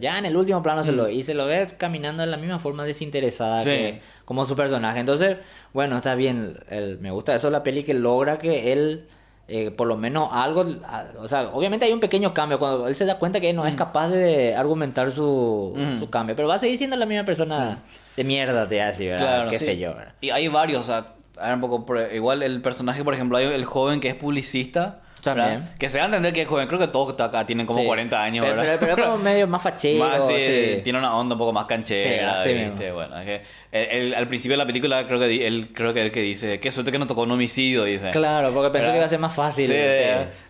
[0.00, 1.12] Ya en el último plano se lo ve.
[1.12, 3.64] Y se lo ve caminando de la misma forma desinteresada Mm.
[3.64, 3.70] Sí.
[3.70, 5.00] que como su personaje.
[5.00, 5.36] Entonces,
[5.74, 6.58] bueno, está bien.
[6.70, 9.06] el- me gusta eso la peli que logra que él,
[9.48, 10.64] eh, por lo menos algo.
[10.84, 12.58] a- O sea, obviamente hay un pequeño cambio.
[12.58, 15.98] Cuando él se da cuenta que no es capaz de argumentar su, Mm.
[16.00, 16.34] su cambio.
[16.36, 17.78] Pero va a seguir siendo la misma persona
[18.16, 19.26] de mierda, te hace, ¿verdad?
[19.26, 19.64] Claro, Qué sí.
[19.66, 20.14] sé yo, ¿verdad?
[20.20, 21.12] Y hay varios, o sea,
[21.54, 25.02] un poco, igual el personaje, por ejemplo, hay el joven que es publicista,
[25.34, 25.68] También.
[25.78, 27.86] Que se da a entender que es joven, creo que todos acá tienen como Sí.
[27.86, 28.76] 40 años, pero, ¿verdad?
[28.80, 29.98] Pero, pero como medio más fachero.
[30.06, 30.80] Más, sí, sí.
[30.84, 32.92] tiene una onda un poco más canchera, ¿viste?
[32.92, 33.34] Bueno, es que
[33.72, 36.60] él- él- al principio de la película creo que él creo que él que dice,
[36.60, 38.10] qué suerte que no tocó un homicidio, dice.
[38.10, 38.92] Claro, porque pensé ¿Verdad?
[38.92, 39.66] que iba a ser más fácil.
[39.66, 39.74] Sí,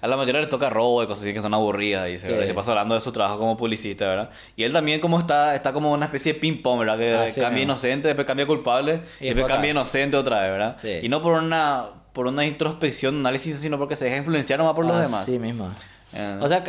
[0.00, 2.72] a la mayoría les toca robo y cosas así que son aburridas, dice, se pasa
[2.72, 4.30] hablando de su trabajo como publicista, ¿verdad?
[4.56, 6.98] Y él también como está, está como una especie de ping-pong, ¿verdad?
[6.98, 10.76] Que Así cambia inocente, después cambia culpable, y, después cambia inocente otra vez, ¿verdad?
[11.02, 11.86] Y no por una,
[12.16, 15.22] por una introspección, análisis, sino porque se deja influenciar nomás por los demás.
[15.22, 15.70] Así mismo.
[16.14, 16.64] Eh, O sea,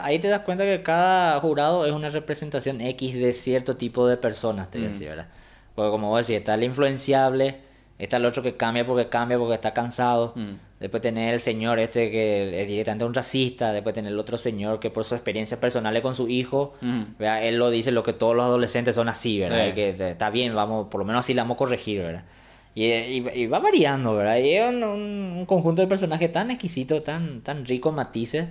[0.00, 4.16] ahí te das cuenta que cada jurado es una representación X de cierto tipo de
[4.16, 5.26] personas, te voy a decir, ¿verdad?
[5.74, 7.56] Porque como vos decís, está el influenciable,
[7.98, 10.34] está el otro que cambia porque cambia porque está cansado.
[10.36, 10.52] Mm.
[10.78, 13.72] Después tenés el señor este que es directamente un racista.
[13.72, 17.02] Después tenés el otro señor que por su experiencia personal con su hijo, Mm.
[17.18, 17.44] ¿verdad?
[17.44, 19.66] él lo dice, lo que todos los adolescentes son así, ¿verdad?
[19.68, 19.72] Sí.
[19.74, 22.22] Que eh, está bien, vamos, por lo menos así la vamos a corregir, ¿verdad?
[22.74, 24.38] Y, y- y va variando, ¿verdad?
[24.38, 28.46] Y es un, un- un conjunto de personajes tan exquisito, tan, tan rico en matices.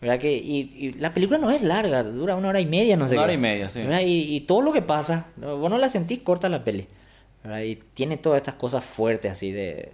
[0.00, 0.18] ¿Verdad?
[0.18, 3.14] Que, y, y la película no es larga, dura una hora y media, no sé
[3.14, 3.38] Una hora qué.
[3.38, 3.80] y media, sí.
[3.80, 4.02] ¿Verdad?
[4.04, 6.86] Y, todo lo que pasa, vos no la sentís corta la peli.
[7.42, 7.62] ¿verdad?
[7.62, 9.92] Y tiene todas estas cosas fuertes así de,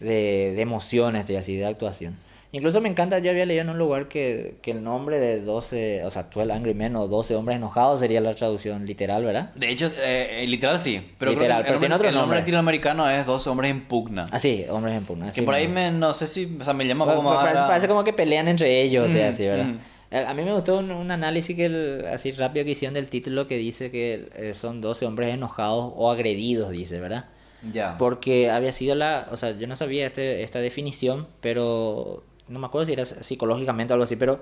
[0.00, 2.16] de, de emociones y así de actuación.
[2.54, 6.04] Incluso me encanta, yo había leído en un lugar que, que el nombre de 12,
[6.04, 9.52] o sea, 12 Angry Men o 12 hombres enojados sería la traducción literal, ¿verdad?
[9.56, 10.98] De hecho, eh, eh, literal sí.
[11.18, 13.70] Pero creo Literal, que pero el, tiene nombre, otro el nombre latinoamericano es 12 hombres
[13.72, 14.26] en pugna.
[14.30, 15.32] Ah, sí, hombres en pugna.
[15.32, 17.42] que por ahí me, no sé si, o sea, me llama pa- más.
[17.44, 19.66] parece, parece como que pelean entre ellos, Mm, así, ¿verdad?
[19.66, 19.78] mm.
[20.12, 23.08] Eh, A mí me gustó un, un análisis que el- así rápido que hicieron del
[23.08, 27.24] título que dice que eh, son 12 hombres enojados o agredidos, dice, ¿verdad?
[27.72, 27.96] Ya.
[27.98, 32.66] Porque había sido la, o sea, yo no sabía este, esta definición, pero no me
[32.66, 34.40] acuerdo si era psicológicamente o algo así, pero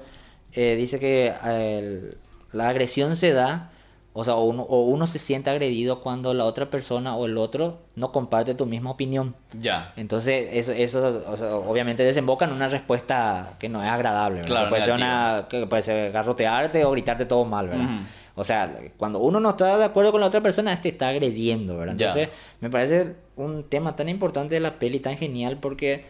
[0.55, 2.17] eh, dice que eh, el-
[2.53, 3.71] la agresión se da,
[4.13, 7.39] o sea, o uno, o uno se siente agredido cuando la otra persona o el
[7.39, 9.35] otro no comparte tu misma opinión.
[9.59, 9.95] Ya.
[9.97, 14.41] Entonces, eso, eso o sea, obviamente desemboca en una respuesta que no es agradable.
[14.43, 14.49] ¿verdad?
[14.49, 17.85] Claro, puede, ser una, que puede ser garrotearte o gritarte todo mal, ¿verdad?
[17.85, 18.03] Ujú.
[18.35, 21.79] O sea, cuando uno no está de acuerdo con la otra persona, este está agrediendo,
[21.79, 21.97] ¿verdad?
[21.97, 22.09] Ya.
[22.09, 22.29] Entonces,
[22.61, 26.05] me parece un tema tan importante de la peli, tan genial, porque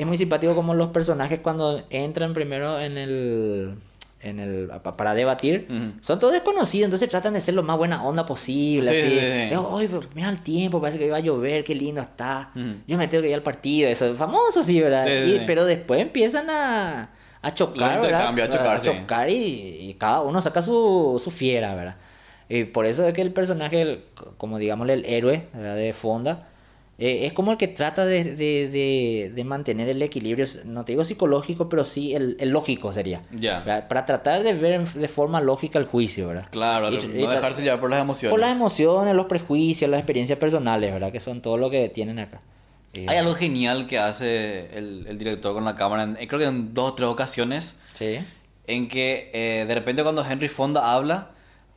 [0.00, 3.74] es muy simpático como los personajes cuando entran primero en el...
[4.22, 5.66] En el, pa- para debatir,
[6.02, 8.90] son todos desconocidos, entonces tratan de ser lo más buena onda posible.
[8.90, 9.50] Sí, así.
[9.80, 12.48] sí, pero mira el tiempo, parece que va a llover, qué lindo está.
[12.86, 15.06] Yo me tengo que ir al partido, eso es famoso, sí, ¿verdad?
[15.24, 15.46] Y-.
[15.46, 17.08] Pero después empiezan a,
[17.40, 18.28] a chocar, ¿verdad?
[18.28, 18.90] a chocar, a sí.
[18.90, 19.34] chocar y,
[19.88, 21.96] y cada uno saca su, su fiera, ¿verdad?
[22.46, 24.04] Y por eso es que el personaje, el-
[24.36, 25.76] como digámosle el héroe ¿verdad?
[25.76, 26.49] de Fonda,
[27.00, 30.92] eh, es como el que trata de, de, de, de mantener el equilibrio, no te
[30.92, 33.22] digo psicológico, pero sí el, el lógico sería.
[33.32, 33.60] Ya.
[33.60, 33.88] ¿verdad?
[33.88, 36.46] Para tratar de ver de forma lógica el juicio, ¿verdad?
[36.50, 38.30] Claro, Y- no y dejarse llevar por las emociones.
[38.30, 41.10] por las emociones, los prejuicios, las experiencias personales, ¿verdad?
[41.10, 42.40] Que son todo lo que tienen acá.
[42.92, 46.46] Eh, Hay algo genial que hace el, el director con la cámara, en- creo que
[46.46, 48.18] en dos o tres ocasiones, Sí.
[48.66, 51.30] en que eh, de repente cuando Henry Fonda habla,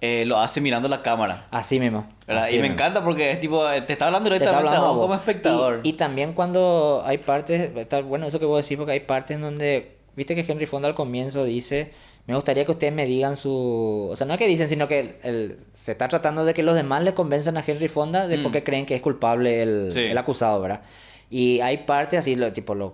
[0.06, 1.48] eh, lo hace mirando la cámara.
[1.50, 2.06] Así mismo.
[2.28, 2.66] Y me mismo.
[2.74, 5.02] encanta porque es tipo, eh, te está hablando Te está directamente hablando a vos.
[5.06, 5.80] como espectador.
[5.84, 9.36] Y, y también cuando hay partes, está bueno eso que vos decís, porque hay partes
[9.36, 11.92] en donde, viste que Henry Fonda al comienzo dice,
[12.28, 14.10] me gustaría que ustedes me digan su...
[14.12, 16.64] O sea, no es que dicen, sino que el- el- se está tratando de que
[16.64, 18.44] los demás le convenzan a Henry Fonda de Mm.
[18.44, 20.02] por qué creen que es culpable el, Sí.
[20.02, 20.82] el acusado, ¿verdad?
[21.36, 22.94] Y hay partes así, lo, tipo, lo,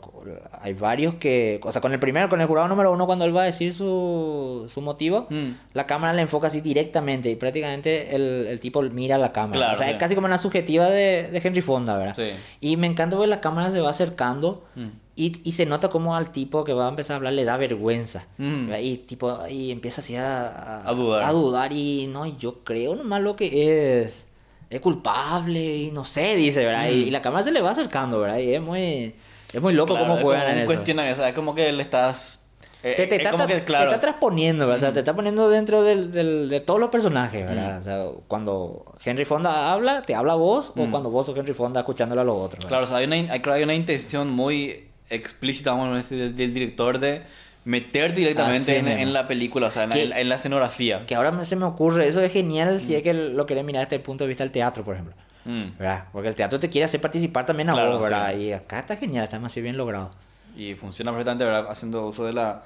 [0.62, 3.36] hay varios que, o sea, con el primero, con el jurado número uno, cuando él
[3.36, 5.50] va a decir su, su motivo, Mm.
[5.74, 9.58] la cámara le enfoca así directamente y prácticamente el, el tipo mira la cámara.
[9.60, 9.92] Claro, o sea, sí.
[9.92, 12.14] es casi como una subjetiva de, de Henry Fonda, ¿verdad?
[12.16, 12.30] Sí.
[12.62, 14.88] Y me encanta porque la cámara se va acercando Mm.
[15.18, 17.58] y, y se nota como al tipo que va a empezar a hablar le da
[17.58, 18.26] vergüenza.
[18.38, 18.72] Mm.
[18.82, 21.24] Y tipo, y empieza así a, A dudar.
[21.26, 24.28] A dudar y no, yo creo nomás lo que es.
[24.70, 26.90] Es culpable y no sé, dice, ¿verdad?
[26.90, 27.08] Y, Mm.
[27.08, 28.38] y la cámara se le va acercando, ¿verdad?
[28.38, 29.16] Y es muy,
[29.52, 30.64] es muy loco Claro, cómo es juegan como en un
[31.06, 31.26] eso.
[31.26, 32.44] es como que le estás...
[32.84, 34.78] eh, Te, te es está, como que, te está transponiendo, ¿verdad?
[34.78, 37.80] O sea, te está poniendo dentro del, del- de todos los personajes, ¿verdad?
[37.80, 40.92] O sea, cuando Henry Fonda habla, te habla vos, o Mm.
[40.92, 42.60] cuando vos sos Henry Fonda escuchándolo a los otros.
[42.64, 42.68] ¿verdad?
[42.70, 46.36] Claro, o sea, hay una, hay, hay una intención muy explícita, vamos a decir, del,
[46.36, 47.24] del director de
[47.70, 51.06] meter directamente Así en, en la película, o sea, en, Que- en- en la escenografía.
[51.06, 52.80] Que ahora se me ocurre, eso es genial Mm.
[52.80, 55.14] si es que lo querés mirar desde el punto de vista del teatro, por ejemplo.
[55.46, 55.78] Mm.
[55.78, 56.06] ¿verdad?
[56.12, 58.34] Porque el teatro te quiere hacer participar también a Claro, vos, ¿verdad?
[58.36, 58.42] sí.
[58.46, 60.10] Y acá está genial, está más bien logrado.
[60.58, 61.68] Y funciona perfectamente, ¿verdad?
[61.70, 62.64] Haciendo uso de la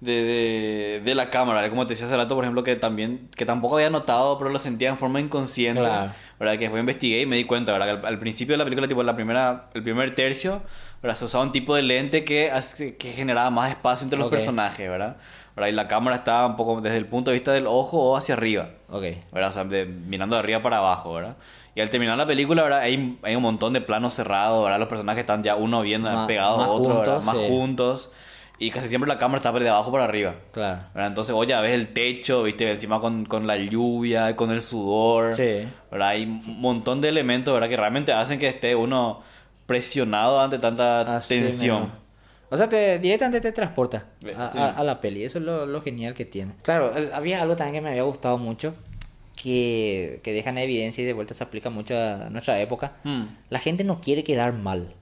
[0.00, 3.44] de, de, de la cámara, como te decía hace rato, por ejemplo, que también que
[3.44, 6.12] tampoco había notado, pero lo sentía en forma inconsciente, Claro.
[6.38, 6.54] ¿verdad?
[6.54, 7.86] Que después investigué y me di cuenta, ¿verdad?
[7.86, 10.62] Que al, al principio de la película, tipo la primera el primer tercio,
[11.02, 11.16] ¿verdad?
[11.16, 12.50] Se usaba un tipo de lente que
[12.98, 14.32] que generaba más espacio entre los Ok.
[14.32, 15.16] personajes, ¿verdad?
[15.56, 15.68] ¿verdad?
[15.68, 18.34] Y la cámara estaba un poco desde el punto de vista del ojo o hacia
[18.34, 18.68] arriba.
[18.88, 19.02] Ok.
[19.32, 19.50] ¿verdad?
[19.50, 21.36] O sea, de- mirando de arriba para abajo, ¿verdad?
[21.74, 22.80] Y al terminar la película, ¿verdad?
[22.80, 24.78] Hay, hay un montón de planos cerrados, ¿verdad?
[24.78, 27.46] Los personajes están ya uno bien Más- pegados más a otro, juntos, Más sí.
[27.48, 28.12] juntos.
[28.62, 30.34] y casi siempre la cámara está de abajo para arriba.
[30.52, 30.80] Claro.
[30.92, 31.08] ¿verdad?
[31.08, 35.32] Entonces, oye, ves el techo, viste, encima con, con la lluvia, con el sudor.
[35.34, 35.66] Sí.
[35.90, 36.08] ¿verdad?
[36.08, 37.68] Hay un montón de elementos, ¿verdad?
[37.70, 39.22] Que realmente hacen que esté uno
[39.70, 41.82] presionado ante tanta Así tensión.
[41.82, 41.96] mismo.
[42.50, 44.58] O sea, te, directamente te transporta Eh, a, sí.
[44.58, 45.22] a- a la peli.
[45.24, 46.54] Eso es lo, lo genial que tiene.
[46.62, 48.74] Claro, el- había algo también que me había gustado mucho,
[49.36, 52.92] que, que deja en evidencia y de vuelta se aplica mucho a nuestra época.
[53.04, 53.22] Mm.
[53.48, 54.94] La gente no quiere quedar mal.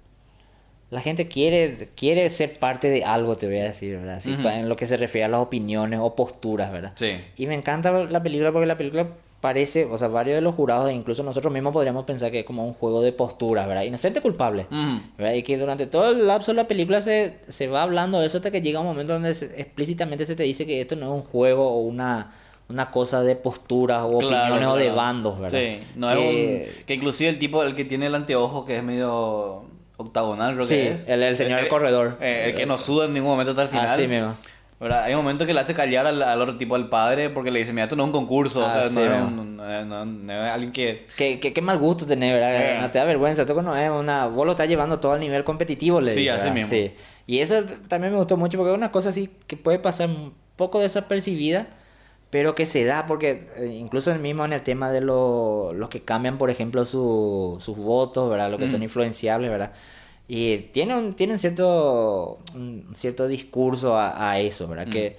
[0.91, 4.23] La gente quiere, quiere ser parte de algo, te voy a decir, ¿verdad?
[4.55, 6.93] En lo que se refiere a las opiniones o posturas, ¿verdad?
[6.97, 7.13] Sí.
[7.37, 9.09] Y me encanta la película porque la película
[9.41, 12.45] parece, o sea, varios de los jurados, e incluso nosotros mismos podríamos pensar que es
[12.45, 13.83] como un juego de posturas, ¿verdad?
[13.85, 14.67] Inocente culpable.
[14.71, 14.97] Mm.
[15.17, 15.35] ¿verdad?
[15.35, 18.39] Y que durante todo el lapso de la película se, se va hablando de eso
[18.39, 21.13] hasta que llega un momento donde se- explícitamente se te dice que esto no es
[21.13, 22.33] un juego o una,
[22.69, 25.59] una cosa de posturas o Claro, opiniones o de bandos, ¿verdad?
[25.59, 26.85] Sí, no Que- es un...
[26.87, 29.65] Que inclusive el tipo, el que tiene el anteojo, que es medio
[29.99, 31.09] octagonal, creo Sí, que es.
[31.09, 32.19] el- el señor del corredor.
[32.21, 33.87] eh, el que no suda en ningún momento hasta el final.
[33.89, 34.35] Así mismo.
[34.81, 35.05] ¿Verdad?
[35.05, 37.59] Hay un momento que le hace callar al, al otro tipo, al padre, porque le
[37.59, 39.87] dice, mira, esto no es un concurso, o sea, Así no es, un- no es-
[39.87, 41.07] no- no es alguien que...
[41.17, 42.55] Qué, qué, qué mal gusto tener, ¿verdad?
[42.77, 42.81] Eh.
[42.81, 43.43] No te da vergüenza.
[43.43, 44.27] Esto no es una...
[44.27, 46.71] Vos lo estás llevando todo al nivel competitivo, le Sí, dice, así mismo.
[46.71, 46.93] Sí.
[47.27, 50.33] Y eso también me gustó mucho porque es una cosa así que puede pasar un
[50.57, 51.67] poco desapercibida,
[52.31, 55.89] pero que se da porque eh, incluso el mismo en el tema de lo- los
[55.89, 58.51] que cambian, por ejemplo, su- sus votos, ¿verdad?
[58.51, 58.85] Lo que son Mm.
[58.85, 59.73] influenciables, ¿verdad?
[60.29, 64.87] Y tiene un, tiene un cierto, un cierto discurso a, a eso, ¿verdad?
[64.87, 64.91] Mm.
[64.91, 65.17] Que,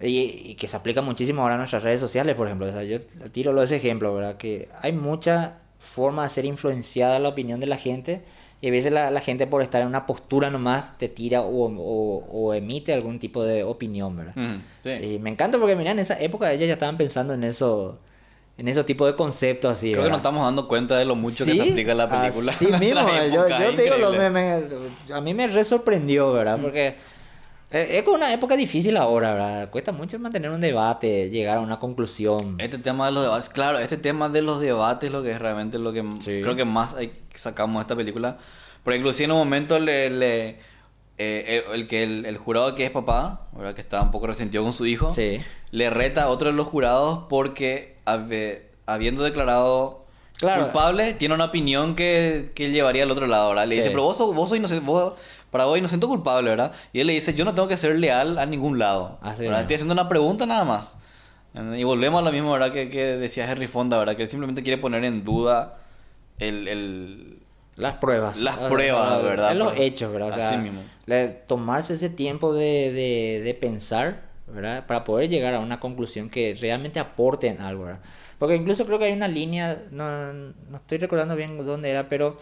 [0.00, 2.66] y, y que se aplica muchísimo ahora en nuestras redes sociales, por ejemplo.
[2.66, 2.98] O sea, yo
[3.32, 4.36] tiro lo de ese ejemplo, ¿verdad?
[4.38, 8.22] Que hay mucha forma de ser influenciada la opinión de la gente
[8.60, 11.66] y a veces la, la gente por estar en una postura nomás te tira o,
[11.66, 14.32] o- o emite algún tipo de opinión, ¿verdad?
[14.34, 14.90] Mm, sí.
[15.14, 17.98] Y me encanta porque, mira, en esa época ellos ya estaban pensando en eso,
[18.58, 21.44] en esos tipos de conceptos así, Creo que nos estamos dando cuenta de lo mucho
[21.44, 22.52] que Sí, se aplica en la película.
[22.60, 23.00] Nuestra mismo,
[23.32, 24.30] yo, te digo, lo- increíble.
[24.30, 24.60] me-
[25.08, 26.58] me- a mí me re sorprendió, ¿verdad?
[26.60, 26.96] Porque
[27.70, 29.70] eh, es una época difícil ahora, ¿verdad?
[29.70, 32.56] Cuesta mucho mantener un debate, llegar a una conclusión.
[32.58, 35.38] Este tema de los debates, claro, este tema de los debates es lo que es
[35.38, 36.40] realmente lo que Sí.
[36.42, 36.96] creo que más
[37.34, 38.38] sacamos de esta película.
[38.82, 40.56] Porque inclusive en un momento le, le-
[41.18, 43.74] eh, el, el que el, el jurado que es papá, ¿verdad?
[43.74, 45.38] que está un poco resentido con su hijo, Sí.
[45.72, 50.62] le reta a otro de los jurados porque habi- habiendo declarado Claro.
[50.64, 53.64] culpable, tiene una opinión que, que llevaría al otro lado, ¿verdad?
[53.66, 53.76] Le Sí.
[53.78, 55.14] dice, pero vos sos, vos sos inocente, vos,
[55.50, 56.70] para vos inocente culpable, ¿verdad?
[56.92, 59.18] Y él le dice, yo no tengo que ser leal a ningún lado.
[59.20, 59.42] Así ¿verdad?
[59.42, 59.58] mismo.
[59.62, 60.96] Estoy haciendo una pregunta nada más.
[61.76, 62.72] Y volvemos a lo mismo, ¿verdad?
[62.72, 64.14] Que, que decía Henry Fonda, ¿verdad?
[64.14, 65.78] Que él simplemente quiere poner en duda
[66.38, 66.68] el...
[66.68, 67.37] el...
[67.78, 68.38] Las pruebas.
[68.40, 69.52] Las sea, pruebas, ¿verdad?
[69.52, 70.28] Es los Pero- hechos, ¿verdad?
[70.30, 70.82] O sea, así mismo.
[71.46, 74.84] tomarse ese tiempo de, de, de pensar, ¿verdad?
[74.86, 78.00] Para poder llegar a una conclusión que realmente aporte en algo, ¿verdad?
[78.38, 82.36] Porque incluso creo que hay una línea, no, no estoy recordando bien dónde era, pero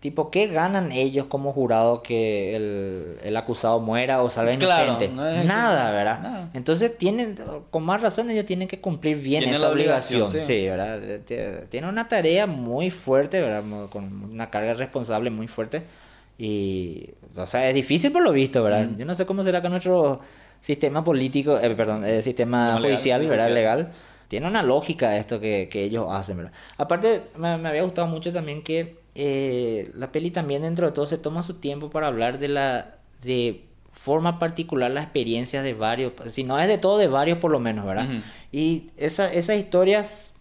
[0.00, 5.08] tipo, ¿qué ganan ellos como jurado que el, el acusado muera o salga Claro, inocente?
[5.14, 6.20] no Nada, ¿verdad?
[6.20, 6.50] nada.
[6.54, 7.36] Entonces tienen,
[7.70, 10.60] con más razón ellos tienen que cumplir bien esa obligación, obligación, sí.
[10.62, 11.02] sí, ¿verdad?
[11.04, 13.62] Eh, tie- Tiene una tarea muy fuerte, ¿verdad?
[13.90, 15.84] Con una carga responsable muy fuerte.
[16.38, 18.86] Y, o sea, es difícil por lo visto, ¿verdad?
[18.88, 18.98] Mm.
[18.98, 20.20] Yo no sé cómo será que nuestro
[20.60, 23.48] sistema político, eh, perdón, eh, sistema Sistema legal, judicial, ¿verdad?
[23.48, 23.54] judicial.
[23.54, 23.92] Legal.
[24.28, 26.52] Tiene una lógica esto que, que ellos hacen, ¿verdad?
[26.76, 31.06] Aparte, me, me había gustado mucho también que eh, la peli también dentro de todo
[31.06, 32.94] se toma su tiempo para hablar de la...
[33.22, 37.50] de forma particular las experiencias de varios, si no es de todo, de varios por
[37.50, 38.06] lo menos, ¿verdad?
[38.50, 40.32] Y esa, esas historias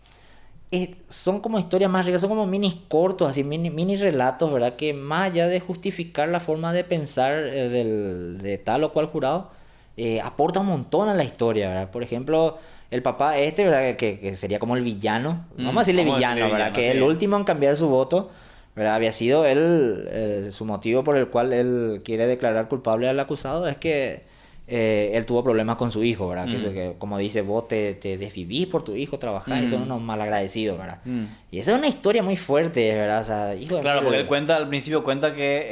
[0.71, 4.77] eh, son como historias más ricas, son como mini cortos, así mini, mini relatos, ¿verdad?
[4.77, 9.08] Que más allá de justificar la forma de pensar eh, del, de tal o cual
[9.08, 9.51] jurado,
[9.97, 11.91] eh, aporta un montón a la historia, ¿verdad?
[11.91, 12.60] Por ejemplo,
[12.91, 13.97] el papá este, ¿verdad?
[13.97, 16.67] Que, que sería como el villano, Mm, vamos a decirle vamos a villano, decirle ¿verdad?
[16.67, 18.32] villano, que es el último en cambiar su voto,
[18.75, 18.95] ¿verdad?
[18.95, 23.67] Había sido él, eh, su motivo por el cual él quiere declarar culpable al acusado
[23.67, 24.23] es que
[24.71, 26.47] eh, él tuvo problemas con su hijo, ¿verdad?
[26.47, 26.60] Que, Mm.
[26.60, 29.84] eso que, como dice, vos te, te desvivís por tu hijo, trabajás, y son Mm.
[29.86, 30.99] unos malagradecidos, ¿verdad?
[31.05, 31.23] Mm.
[31.51, 33.21] Y esa es una historia muy fuerte, ¿verdad?
[33.21, 35.65] O sea, hijo de Claro, porque él cuenta, al principio cuenta que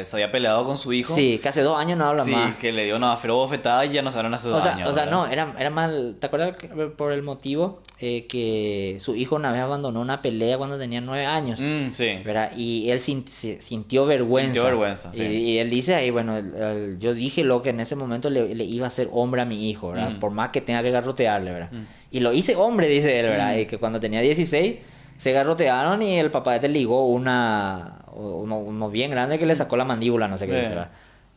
[0.00, 1.14] eh, se había peleado con su hijo.
[1.14, 2.56] Sí, que hace dos años no habla Sí, más.
[2.56, 4.72] que le dio una feroz bofetada y ya no se hablan hace O dos sea,
[4.74, 4.90] años.
[4.90, 5.16] o sea ¿verdad?
[5.18, 6.16] no, era, era mal.
[6.18, 6.56] ¿Te acuerdas
[6.96, 11.24] por el motivo eh, que su hijo una vez abandonó una pelea cuando tenía nueve
[11.24, 11.60] años?
[11.60, 12.18] Mm, sí.
[12.24, 12.50] ¿verdad?
[12.56, 14.54] Y él sin- si- sintió vergüenza.
[14.54, 15.22] Sintió vergüenza, Y, sí.
[15.24, 18.56] y él dice ahí, bueno, el- el- yo dije lo que en ese momento le,
[18.56, 20.10] le iba a hacer hombre a mi hijo, ¿verdad?
[20.10, 20.18] Mm.
[20.18, 21.70] Por más que tenga que garrotearle, ¿verdad?
[21.70, 21.84] Mm.
[22.10, 23.56] Y lo hice hombre, dice él, ¿verdad?
[23.56, 24.78] Y que cuando tenía 16
[25.22, 28.00] se garrotearon y el papá este ligó una...
[28.12, 30.90] Uno, uno bien grande que le sacó la mandíbula, no sé qué ¿verdad?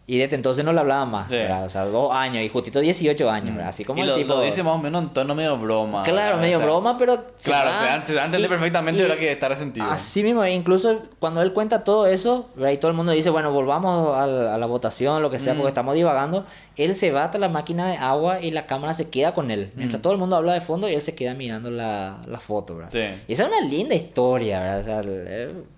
[0.08, 1.36] Y desde entonces no le hablaba más, Sí.
[1.36, 1.66] ¿verdad?
[1.66, 3.70] O sea, dos años y justito 18 años, ¿verdad?
[3.70, 4.34] Así como y el lo, tipo...
[4.36, 6.04] lo dice más o menos en tono medio broma.
[6.04, 6.42] Claro, ¿verdad?
[6.42, 7.26] medio O sea, broma, pero...
[7.42, 9.88] Claro, va- o sea, antes, antes de perfectamente era que está resentido.
[9.90, 12.74] Así mismo, e incluso cuando él cuenta todo eso, ¿verdad?
[12.74, 15.58] y todo el mundo dice, bueno, volvamos a, la votación, lo que sea, Mm.
[15.58, 19.10] porque estamos divagando, él se va hasta la máquina de agua y la cámara se
[19.10, 19.72] queda con él.
[19.76, 20.04] Mientras Mm.
[20.04, 22.92] todo el mundo habla de fondo y él se queda mirando la, la foto, ¿verdad?
[22.92, 23.24] Sí.
[23.28, 24.80] Y esa es una linda historia, ¿verdad?
[24.82, 25.02] O sea,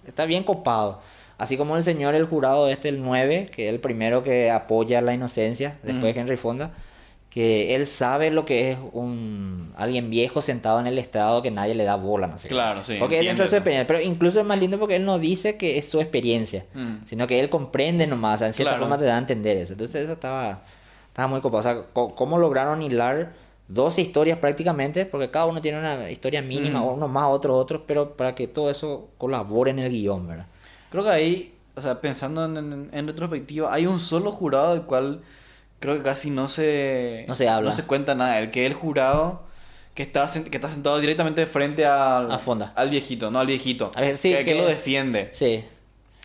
[0.05, 0.99] está bien copado.
[1.37, 5.01] Así como el señor, el jurado este, el 9, que es el primero que apoya
[5.01, 6.71] la inocencia, después de Henry Fonda,
[7.29, 11.75] que él sabe lo que es un alguien viejo sentado en el estrado que nadie
[11.75, 12.47] le da bola, no sé.
[12.47, 12.55] qué.
[12.55, 15.77] Claro, sí, Porque él experiencia, pero incluso es más lindo porque él no dice que
[15.77, 17.05] es su experiencia, Mm.
[17.05, 18.83] sino que él comprende nomás, o sea, en cierta Claro.
[18.85, 19.73] forma te da a entender eso.
[19.73, 20.61] Entonces eso estaba,
[21.09, 21.59] estaba muy copado.
[21.59, 21.83] O sea,
[22.15, 23.33] cómo lograron hilar
[23.67, 26.87] dos historias prácticamente, porque cada uno tiene una historia mínima, Mm.
[26.87, 30.47] uno más, otro, otro, pero para que todo eso colabore en el guion, ¿verdad?
[30.97, 34.81] Creo que ahí, o sea, pensando en, en- en retrospectiva, hay un solo jurado del
[34.83, 35.21] cual
[35.79, 37.25] creo que casi no se...
[37.27, 37.69] No se habla.
[37.69, 38.39] No se cuenta nada.
[38.39, 39.43] El que es el jurado
[39.93, 42.31] que está, que está sentado directamente frente al...
[42.31, 42.73] A Fonda.
[42.75, 43.91] Al viejito, no al viejito.
[43.95, 45.29] A ver, sí, que, que que- lo defiende.
[45.33, 45.63] Sí,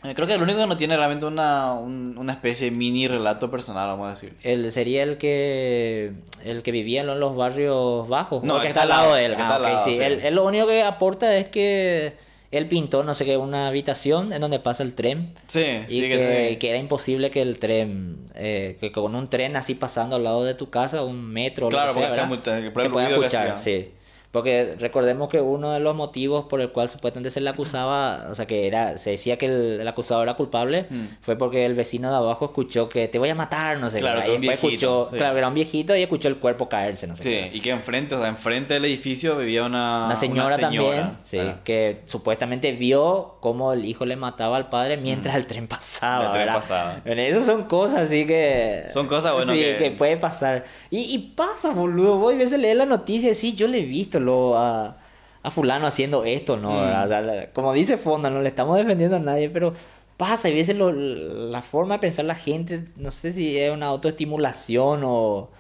[0.04, 3.06] Eh, Creo que el único que no tiene realmente una, un- una especie de mini
[3.06, 4.34] relato personal, vamos a decir.
[4.42, 6.12] él sería el que
[6.44, 9.32] el que vivía en los barrios bajos, No, el que está al lado de él.
[9.34, 9.94] el Ah, está al ok, lado, sí.
[9.96, 10.02] sí.
[10.02, 12.14] Él, él lo único que aporta es que
[12.52, 15.34] él pintó, no sé qué, una habitación en donde pasa el tren.
[15.48, 16.08] Sí, Y sí, que,
[16.50, 20.22] que, que era imposible que el tren, eh, que con un tren así pasando al
[20.24, 23.14] lado de tu casa, un metro, Claro, lo que sea, porque mucho- por se que
[23.14, 23.88] escuchar, sí.
[24.32, 28.34] Porque recordemos que uno de los motivos por el cual supuestamente se le acusaba, o
[28.34, 31.04] sea, que era, se decía que el, el acusado era culpable, Mm.
[31.20, 34.20] fue porque el vecino de abajo escuchó que te voy a matar, no sé Claro,
[34.22, 34.26] qué.
[34.28, 35.18] que Y después viejito, escuchó, sí.
[35.18, 37.50] claro, era un viejito y escuchó el cuerpo caerse, no sé Sí, qué.
[37.56, 41.36] y que enfrente, o sea, enfrente del edificio vivía una, Una señora, también, señora, sí,
[41.36, 41.56] ¿verdad?
[41.62, 46.26] que supuestamente vio cómo el hijo le mataba al padre mientras el tren pasaba, Mm.
[46.26, 46.54] El tren ¿verdad?
[46.60, 47.00] pasaba.
[47.04, 48.84] Bueno, Esas son cosas así que...
[48.94, 49.90] Son cosas, bueno, sí, que- que...
[49.90, 50.64] puede pasar.
[50.90, 52.16] Y, y pasa, boludo.
[52.18, 54.96] Vos a veces lees la noticia y sí, yo le he visto lo, a,
[55.42, 56.70] a fulano haciendo esto, ¿no?
[56.70, 57.04] Mm.
[57.04, 59.74] O sea, como dice Fonda, no le estamos defendiendo a nadie, pero
[60.16, 60.48] pasa.
[60.48, 65.02] Y veces lo- la forma de pensar la gente, no sé si es una autoestimulación
[65.04, 65.50] o...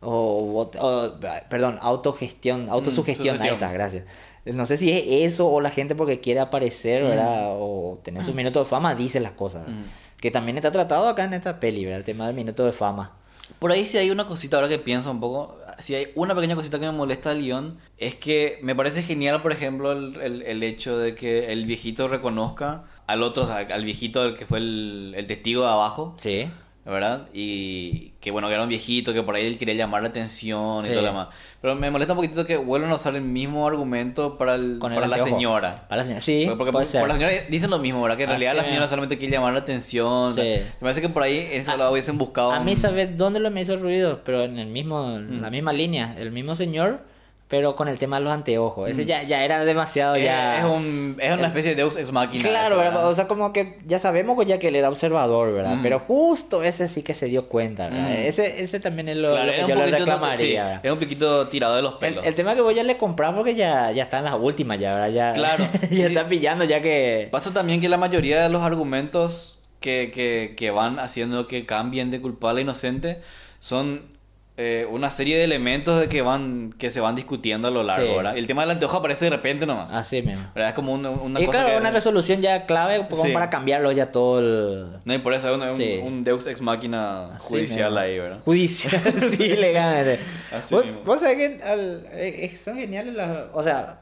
[0.00, 1.12] O, o-
[1.48, 3.54] perdón, autogestión, autosugestión, ahí sugestión.
[3.54, 4.04] está, gracias.
[4.44, 7.48] No sé si es eso o la gente porque quiere aparecer, ¿verdad?
[7.58, 9.66] O tener su minuto de fama, dice las cosas.
[9.66, 10.20] Mm.
[10.20, 11.98] Que también está tratado acá en esta peli, ¿verdad?
[11.98, 13.10] El tema del minuto de fama.
[13.58, 16.54] Por ahí sí hay una cosita, ahora que pienso un poco, si hay una pequeña
[16.56, 20.42] cosita que me molesta del guion, es que me parece genial, por ejemplo, el, el-
[20.42, 24.44] el hecho de que el viejito reconozca al otro, o sea, al viejito el que
[24.46, 26.48] fue el, el testigo de abajo, Sí.
[26.92, 27.28] ¿Verdad?
[27.34, 30.82] Y que bueno, que era un viejito, que por ahí él quería llamar la atención
[30.82, 30.88] Sí.
[30.88, 31.28] y todo lo demás.
[31.60, 34.92] Pero me molesta un poquitito que vuelvan a usar el mismo argumento para, el, Con
[34.92, 35.36] el para la anteojo.
[35.36, 35.86] señora.
[35.88, 37.00] Para la señora, sí, Porque, porque puede por- ser.
[37.00, 38.16] por la señora dicen lo mismo, ¿verdad?
[38.16, 38.68] Que en Ah, realidad la sí.
[38.70, 40.06] señora solamente quiere llamar la atención.
[40.06, 40.62] o sea, Sí.
[40.62, 42.52] me parece que por ahí eso A- lo hubiesen buscado.
[42.52, 44.20] A mí, un- ¿sabes dónde lo me hizo ruido?
[44.24, 45.40] Pero en el mismo, Mm.
[45.40, 47.00] la misma línea, el mismo señor,
[47.48, 48.90] pero con el tema de los anteojos.
[48.90, 50.58] Ese ya, ya era demasiado, Es, ya...
[50.58, 52.42] es un- es una especie de Deus Ex Machina.
[52.46, 53.08] Claro, eso, ¿verdad?
[53.08, 55.76] o sea, como que ya sabemos que ya que él era observador, ¿verdad?
[55.76, 55.82] Mm.
[55.82, 58.10] Pero justo ese sí que se dio cuenta, ¿verdad?
[58.10, 58.26] Mm.
[58.26, 60.80] Ese, ese también es lo, Claro, lo es que un yo le reclamaría.
[60.82, 62.24] es un poquito tirado de los El, pelos.
[62.26, 65.10] el tema que voy a le comprar porque ya, ya están las últimas ya, ¿verdad?
[65.10, 65.64] Ya, Claro.
[65.82, 66.02] ya Sí.
[66.02, 67.28] está pillando ya que...
[67.32, 72.10] Pasa también que la mayoría de los argumentos que, que, que van haciendo que cambien
[72.10, 73.20] de culpable a inocente
[73.60, 74.17] son
[74.60, 78.08] eh, una serie de elementos de que van que se van discutiendo a lo largo,
[78.08, 78.14] Sí.
[78.16, 78.36] ¿verdad?
[78.36, 79.92] El tema del anteojo aparece de repente nomás.
[79.94, 80.44] Así mismo.
[80.52, 80.70] ¿verdad?
[80.70, 81.80] Es como una, una y cosa claro, que...
[81.80, 83.30] una resolución ya clave como Sí.
[83.30, 84.86] para cambiarlo ya todo el...
[85.04, 86.00] No, y por eso es un, un- Sí.
[86.02, 88.40] un Deus Ex Así judicial ahí, ¿verdad?
[88.44, 90.18] Judicial, sí, legalmente.
[90.52, 91.00] Así vos, mismo.
[91.04, 93.30] vos sabés que al- eh, eh, son geniales las...
[93.54, 94.00] O sea,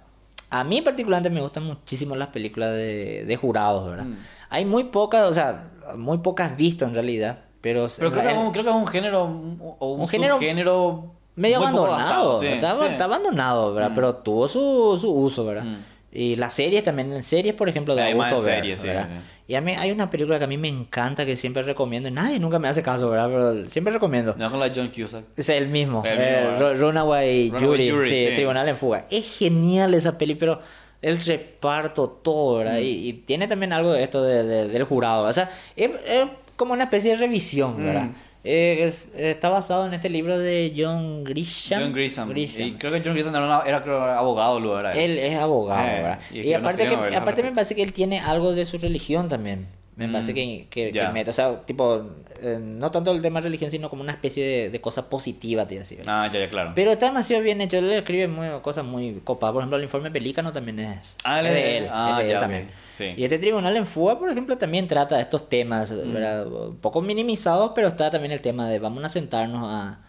[0.48, 4.04] a mí particularmente me gustan muchísimo las películas de, de jurados, ¿verdad?
[4.06, 4.16] Mm.
[4.48, 7.40] Hay muy pocas, o sea, muy pocas visto en realidad,
[7.74, 7.86] pero...
[7.98, 10.34] Pero creo que, es un, creo que es un género un- o un, Un género
[10.36, 12.84] subgénero medio abandonado, sí, está, sí.
[12.92, 13.90] está abandonado, ¿verdad?
[13.90, 13.94] Mm.
[13.94, 15.64] Pero tuvo su, su uso, ¿verdad?
[15.64, 15.76] Mm.
[16.12, 18.80] Y las series también, en series, por ejemplo, de Hay más gusto en ver, series,
[18.80, 19.08] sí, ¿verdad?
[19.10, 19.32] sí.
[19.48, 22.12] Y a mí hay una película que a mí me encanta, que siempre recomiendo, y
[22.12, 23.28] nadie nunca me hace caso, ¿verdad?
[23.28, 24.34] Pero siempre recomiendo.
[24.38, 25.24] No con la John Cusack.
[25.36, 26.80] Es el mismo, El eh, mismo, ¿verdad?
[26.80, 28.34] Runaway Runaway Jury, Jury, sí, sí.
[28.34, 29.06] Tribunal en Fuga.
[29.10, 30.60] Es genial esa peli, pero
[31.02, 32.76] el reparto, todo, ¿verdad?
[32.78, 32.82] Mm.
[32.82, 35.26] Y, y tiene también algo de esto de- de- del jurado.
[35.28, 36.26] O sea, es, es
[36.56, 38.02] como una especie de revisión, ¿verdad?
[38.04, 38.14] Mm.
[38.48, 41.80] Eh, es- está basado en este libro de John Grisham.
[41.82, 42.28] John Grisham.
[42.28, 42.68] Grisham.
[42.68, 44.96] Y creo que John Grisham era, una- era, creo, abogado luego, ¿verdad?
[44.96, 46.18] Él es abogado, Eh, ¿verdad?
[46.30, 49.66] y aparte, que, aparte me parece que él tiene algo de su religión también.
[49.96, 51.10] Me parece Mm, que, que, que ya.
[51.10, 52.02] mete, o sea, tipo,
[52.42, 55.66] eh, no tanto el tema de religión, sino como una especie de, de cosa positiva,
[55.66, 56.02] te decir.
[56.06, 56.72] Ah, ya, ya, claro.
[56.74, 59.54] Pero está demasiado bien hecho, él escribe muy, cosas muy copadas.
[59.54, 61.88] Por ejemplo, el informe Pelícano también es, Ah, es de él.
[61.90, 62.70] Ah, es de él ya, también.
[62.96, 63.12] Sí.
[63.16, 66.12] Y este Tribunal en Fuga, por ejemplo, también trata de estos temas, Mm.
[66.12, 66.46] ¿verdad?
[66.46, 70.00] un poco minimizados, pero está también el tema de vamos a sentarnos a,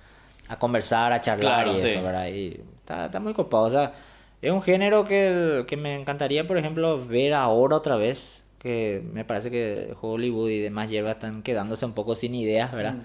[0.48, 1.88] a conversar, a charlar Claro, y sí.
[1.90, 2.28] eso, ¿verdad?
[2.28, 3.66] Y está, está muy copado.
[3.66, 3.94] O sea,
[4.42, 8.44] es un género que, que me encantaría, por ejemplo, ver ahora otra vez.
[8.60, 12.96] Que me parece que Hollywood y demás hierbas están quedándose un poco sin ideas, ¿verdad?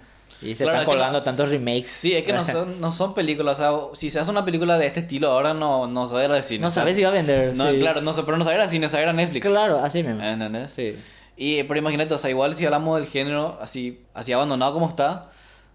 [0.40, 0.64] Y se.
[0.64, 1.88] Claro, están colgando no- tantos remakes.
[1.90, 4.78] Sí, es que no son, no son películas, o sea, si se hace una película
[4.78, 6.60] de este estilo ahora no, no se va a ir cine.
[6.62, 7.78] No sabes si va a vender, No, sí.
[7.78, 9.46] claro, no, pero no se va a ir cine, se va a ir a Netflix.
[9.46, 10.22] Claro, así mismo.
[10.22, 10.72] ¿Entendés?
[10.72, 10.96] Sí.
[11.36, 15.30] Y, pero imagínate, o sea, igual si hablamos del género así, así abandonado como está,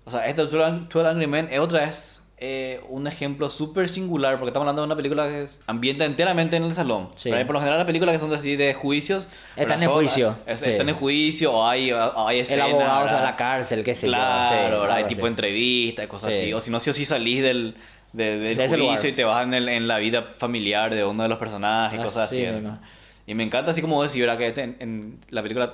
[0.06, 0.58] o sea, este 12
[0.94, 4.86] 12 Angry Men es otra vez eh, un ejemplo súper singular, porque estamos hablando de
[4.86, 7.10] una película que es, ambienta enteramente en el salón.
[7.16, 7.32] Sí.
[7.32, 9.28] Pero Por lo general las películas que son así de juicios...
[9.56, 10.70] Están en juicio, es- sí.
[10.70, 12.70] Están en juicio o hay, o hay El escenas...
[12.70, 14.14] abogado o sea, la cárcel, qué sé yo.
[14.14, 14.98] Claro, sí, ¿verdad?
[14.98, 15.28] Hay tipo así.
[15.30, 16.40] entrevistas y cosas Sí.
[16.42, 16.54] así.
[16.54, 17.76] O si no, sí o sí salís del,
[18.14, 21.24] de- del De juicio y te vas en, el- en la vida familiar de uno
[21.24, 22.78] de los personajes, cosas Así mismo.
[23.26, 24.38] Y me encanta así como decir, ¿verdad?
[24.38, 25.74] Que este- en, en la película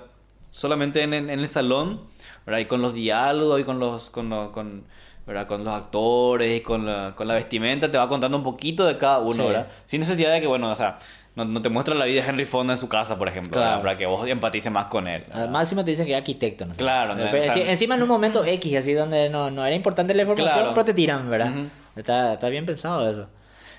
[0.51, 2.01] solamente en, en- en el salón,
[2.45, 2.59] ¿verdad?
[2.59, 4.09] Y con los diálogos y con los...
[4.09, 4.86] Con, los- con,
[5.26, 5.47] ¿verdad?
[5.47, 8.97] con los actores y con la, con la vestimenta te va contando un poquito de
[8.97, 9.41] cada uno, Sí.
[9.43, 9.67] ¿verdad?
[9.86, 10.99] Sin necesidad de que, bueno, o sea,
[11.36, 13.53] no, no te muestra la vida de Henry Fonda en su casa, por ejemplo.
[13.53, 13.82] Claro.
[13.82, 15.24] para que vos empatices más con él.
[15.28, 15.43] ¿verdad?
[15.43, 16.76] Al máximo te dicen que es arquitecto, ¿no?
[16.76, 17.39] Claro, Pero ¿no?
[17.39, 20.21] O sea- enci- encima en un momento X, así donde no, no era importante la
[20.24, 20.74] información, Claro.
[20.74, 21.49] pero te tiran, ¿verdad?
[21.51, 21.69] Ujú.
[21.95, 23.28] está, está bien pensado eso.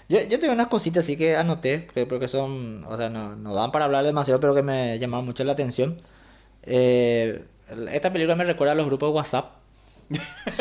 [0.09, 3.55] Yo, yo tengo unas cositas así que anoté, que porque son, o sea, no, no
[3.55, 6.01] dan para hablar demasiado, pero que me llamaban mucho la atención.
[6.63, 7.45] Eh,
[7.93, 9.53] esta película me recuerda a los grupos de WhatsApp.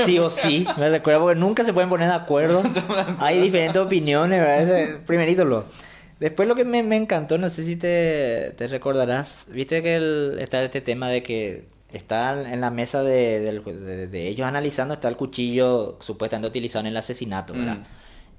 [0.06, 2.64] Sí o sí, me recuerda porque nunca se pueden poner de acuerdo.
[3.20, 4.62] Hay diferentes opiniones, ¿verdad?
[4.62, 5.66] Ese, primerito lo.
[6.20, 10.38] Después lo que me, me encantó, no sé si te, te recordarás, viste que el-
[10.39, 14.94] está este tema de que está en la mesa de, del- de- de ellos analizando,
[14.94, 17.78] está el cuchillo supuestamente utilizado en el asesinato, ¿verdad?
[17.78, 17.84] Mm.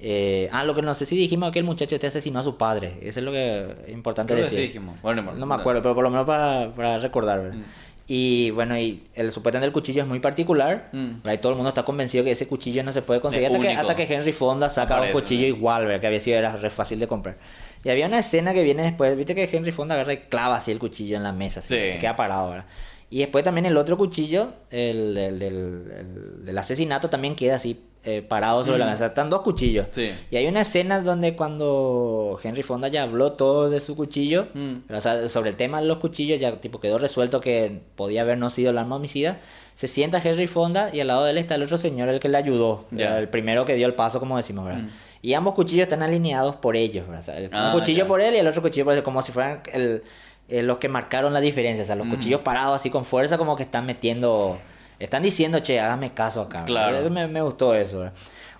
[0.00, 2.42] Eh, ah, lo que no sé si dijimos es que el muchacho este asesinó a
[2.42, 4.68] su padre, eso es lo que es importante Creo que sí decir.
[4.70, 5.00] dijimos.
[5.02, 7.58] Bueno, no me No me acuerdo, pero por lo menos para, para recordar, ¿verdad?
[7.58, 7.62] Mm.
[8.06, 10.90] Y bueno, y el supuestamente el cuchillo es muy particular.
[10.92, 11.28] Mm.
[11.32, 13.68] Y todo el mundo está convencido que ese cuchillo no se puede conseguir hasta que,
[13.68, 15.56] hasta que Henry Fonda saca un cuchillo ¿no?
[15.56, 16.00] igual, ¿verdad?
[16.00, 17.36] Que había sido era re fácil de comprar.
[17.82, 20.70] Y había una escena que viene después, viste que Henry Fonda agarra y clava así
[20.70, 21.90] el cuchillo en la mesa, así, Sí.
[21.90, 22.66] se queda parado, ¿verdad?
[23.10, 25.52] Y después también el otro cuchillo, el, el del,
[25.92, 28.90] el del asesinato, también queda así eh, parado sobre la Mm.
[28.90, 29.06] mesa.
[29.06, 29.86] Están dos cuchillos.
[29.92, 30.12] Sí.
[30.30, 34.92] Y hay una escena donde cuando Henry Fonda ya habló todo de su cuchillo, Mm.
[34.94, 38.38] o sea, sobre el tema de los cuchillos, ya tipo quedó resuelto que podía haber
[38.38, 39.38] no sido el arma homicida.
[39.74, 42.28] Se sienta Henry Fonda y al lado de él está el otro señor, el que
[42.28, 44.82] le ayudó, el primero que dio el paso, como decimos, ¿verdad?
[44.82, 44.88] Mm.
[45.22, 47.20] Y ambos cuchillos están alineados por ellos, ¿verdad?
[47.20, 49.22] O sea, el- Ah, un cuchillo por él y el otro cuchillo por él, como
[49.22, 50.02] si fueran el,
[50.48, 51.82] eh, los que marcaron la diferencia.
[51.82, 52.10] O sea, los Mm.
[52.10, 54.58] cuchillos parados así con fuerza, como que están metiendo,
[54.98, 56.64] están diciendo, che, hágame caso acá.
[56.64, 56.98] Claro.
[56.98, 58.14] Eso Me, me gustó eso, ¿verdad?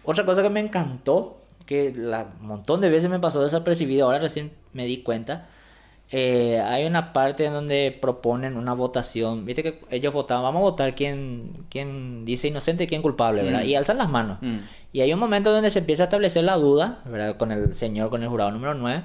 [0.05, 4.19] Otra cosa que me encantó, que la, un montón de veces me pasó desapercibido, ahora
[4.19, 5.47] recién me di cuenta.
[6.11, 9.45] eh, hay una parte en donde proponen una votación.
[9.47, 13.63] Viste que ellos votaban, vamos a votar quién, quién dice inocente y quién culpable, ¿verdad?
[13.65, 13.67] Mm.
[13.67, 14.39] Y alzan las manos.
[14.43, 14.59] Mm.
[14.93, 17.37] Y hay un momento donde se empieza a establecer la duda, ¿verdad?
[17.39, 19.03] Con el señor, con el jurado número 9,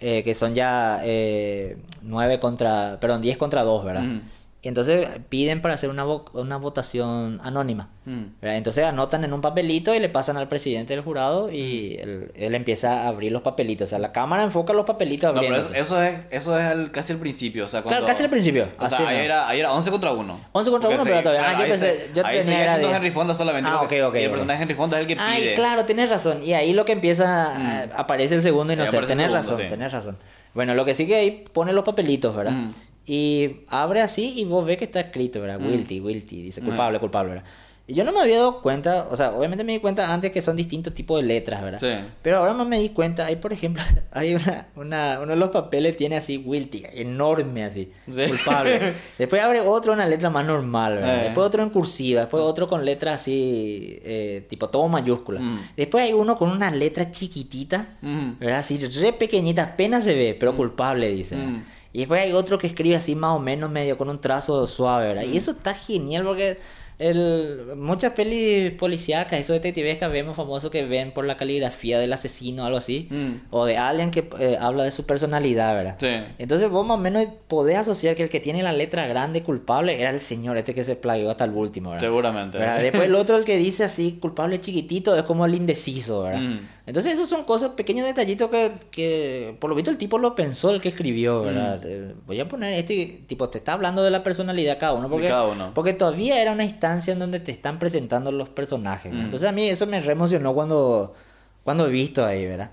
[0.00, 4.02] eh, que son ya eh, 9 contra, perdón, 10 contra 2, ¿verdad?
[4.02, 4.20] Mm.
[4.64, 7.88] Y entonces piden para hacer una, vo- una votación anónima.
[8.04, 8.26] Mm.
[8.42, 12.54] Entonces anotan en un papelito y le pasan al presidente del jurado y él, él
[12.54, 13.86] empieza a abrir los papelitos.
[13.86, 16.92] O sea, la cámara enfoca los papelitos No, pero eso, eso es, eso es al-
[16.92, 17.64] casi el principio.
[17.64, 18.68] O sea, Claro, casi al principio.
[18.78, 20.40] O sea, ahí era, ahí era 11 contra 1.
[20.52, 22.90] 11 contra Porque 1, pero todavía- ah, yo pensé- se- yo ahí tenía era de-
[22.90, 23.68] Henry Fonda solamente.
[23.68, 25.24] Ah, porque- ok, ok, Y el personaje Henry Fonda es el que pide.
[25.26, 26.40] Ay, claro, tienes razón.
[26.40, 29.68] Y ahí lo que empieza, eh, aparece el segundo aparece el Tenés segundo, razón, sí.
[29.68, 30.18] tenés razón.
[30.54, 32.52] Bueno, lo que sí que ahí pone los papelitos, ¿verdad?
[32.52, 32.72] Mm.
[33.06, 35.58] Y abre así y vos ves que está escrito, ¿verdad?
[35.60, 35.68] Mm.
[35.68, 36.64] Guilty, guilty, dice Mm.
[36.66, 37.44] culpable, culpable, ¿verdad?
[37.84, 40.40] Y yo no me había dado cuenta, o sea, obviamente me di cuenta antes que
[40.40, 41.80] son distintos tipos de letras, ¿verdad?
[41.80, 42.08] Sí.
[42.22, 43.82] Pero ahora más me di cuenta, hay por ejemplo,
[44.12, 48.22] hay una, una, uno de los papeles tiene así guilty, enorme así, Sí.
[48.28, 48.94] culpable.
[49.18, 51.18] Después abre otro una letra más normal, ¿verdad?
[51.18, 51.24] Eh.
[51.24, 55.40] Después otro en cursiva, después otro con letras así, eh, tipo todo mayúscula.
[55.40, 55.70] Mm.
[55.76, 58.38] Después hay uno con una letra chiquitita, Mm.
[58.38, 58.58] ¿verdad?
[58.60, 61.34] Así re pequeñita, apenas se ve, pero culpable, dice.
[61.34, 61.50] ¿verdad?
[61.92, 61.96] Mm.
[61.96, 65.08] Y después hay otro que escribe así más o menos medio con un trazo suave,
[65.08, 65.24] ¿verdad?
[65.24, 65.34] Mm.
[65.34, 66.58] Y eso está genial porque
[66.98, 72.62] el, muchas pelis policíacas, esos detectivescas vemos famosos que ven por la caligrafía del asesino
[72.62, 73.08] o algo así.
[73.10, 73.46] Mm.
[73.50, 75.96] O de alguien que eh, habla de su personalidad, ¿verdad?
[75.98, 76.34] Sí.
[76.38, 80.00] Entonces vos más o menos podés asociar que el que tiene la letra grande culpable
[80.00, 82.04] era el señor este que se plagió hasta el último, ¿verdad?
[82.04, 82.58] Seguramente.
[82.58, 82.80] ¿verdad?
[82.80, 86.40] Después el otro, el que dice así, culpable chiquitito, es como el indeciso, ¿verdad?
[86.40, 86.58] Mm.
[86.84, 90.70] Entonces esos son cosas, pequeños detallitos que, que por lo visto el tipo lo pensó,
[90.70, 91.80] el que escribió, ¿verdad?
[91.80, 92.26] Mm.
[92.26, 95.08] Voy a poner esto y tipo te está hablando de la personalidad cada uno.
[95.08, 95.70] Porque, cada uno.
[95.74, 99.12] porque todavía era una instancia en donde te están presentando los personajes.
[99.12, 99.20] Mm.
[99.20, 101.14] Entonces a mí eso me re emocionó cuando,
[101.62, 102.72] cuando he visto ahí, ¿verdad?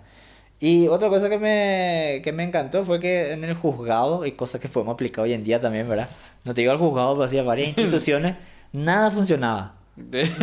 [0.59, 4.59] Y otra cosa que me, que me encantó fue que en el juzgado, y cosas
[4.59, 6.09] que podemos aplicar hoy en día también, ¿verdad?
[6.43, 8.35] No te digo al juzgado, pero hacía varias instituciones,
[8.73, 9.78] nada funcionaba.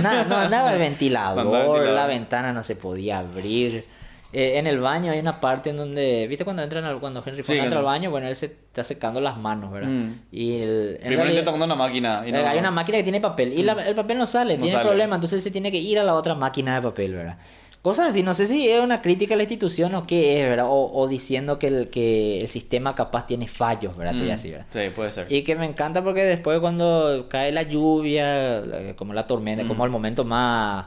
[0.02, 1.94] Nada, no andaba el ventilador, Andaba el ventilador.
[1.94, 3.84] la ventana no se podía abrir.
[4.32, 7.42] Eh, en el baño hay una parte en donde, ¿viste cuando entran al- cuando Henry
[7.42, 8.10] Fonda Sí, entra al baño?
[8.10, 9.88] Bueno, él se está secando las manos, ¿verdad?
[9.88, 10.12] Mm.
[10.32, 12.22] Y el, Primero intenta poner una máquina.
[12.26, 14.64] Y no, hay una máquina que tiene papel y la- el papel no sale, No
[14.64, 14.88] tiene sale.
[14.88, 17.38] problema, entonces él se tiene que ir a la otra máquina de papel, ¿verdad?
[17.86, 20.66] Cosas así, no sé si es una crítica a la institución o qué es, ¿verdad?
[20.68, 24.14] O, o diciendo que el, que el sistema capaz tiene fallos, ¿verdad?
[24.14, 24.66] Mm, ¿verdad?
[24.72, 25.30] Sí, puede ser.
[25.32, 28.60] Y que me encanta porque después cuando cae la lluvia,
[28.96, 29.68] como la tormenta, Mm.
[29.68, 30.86] como el momento más,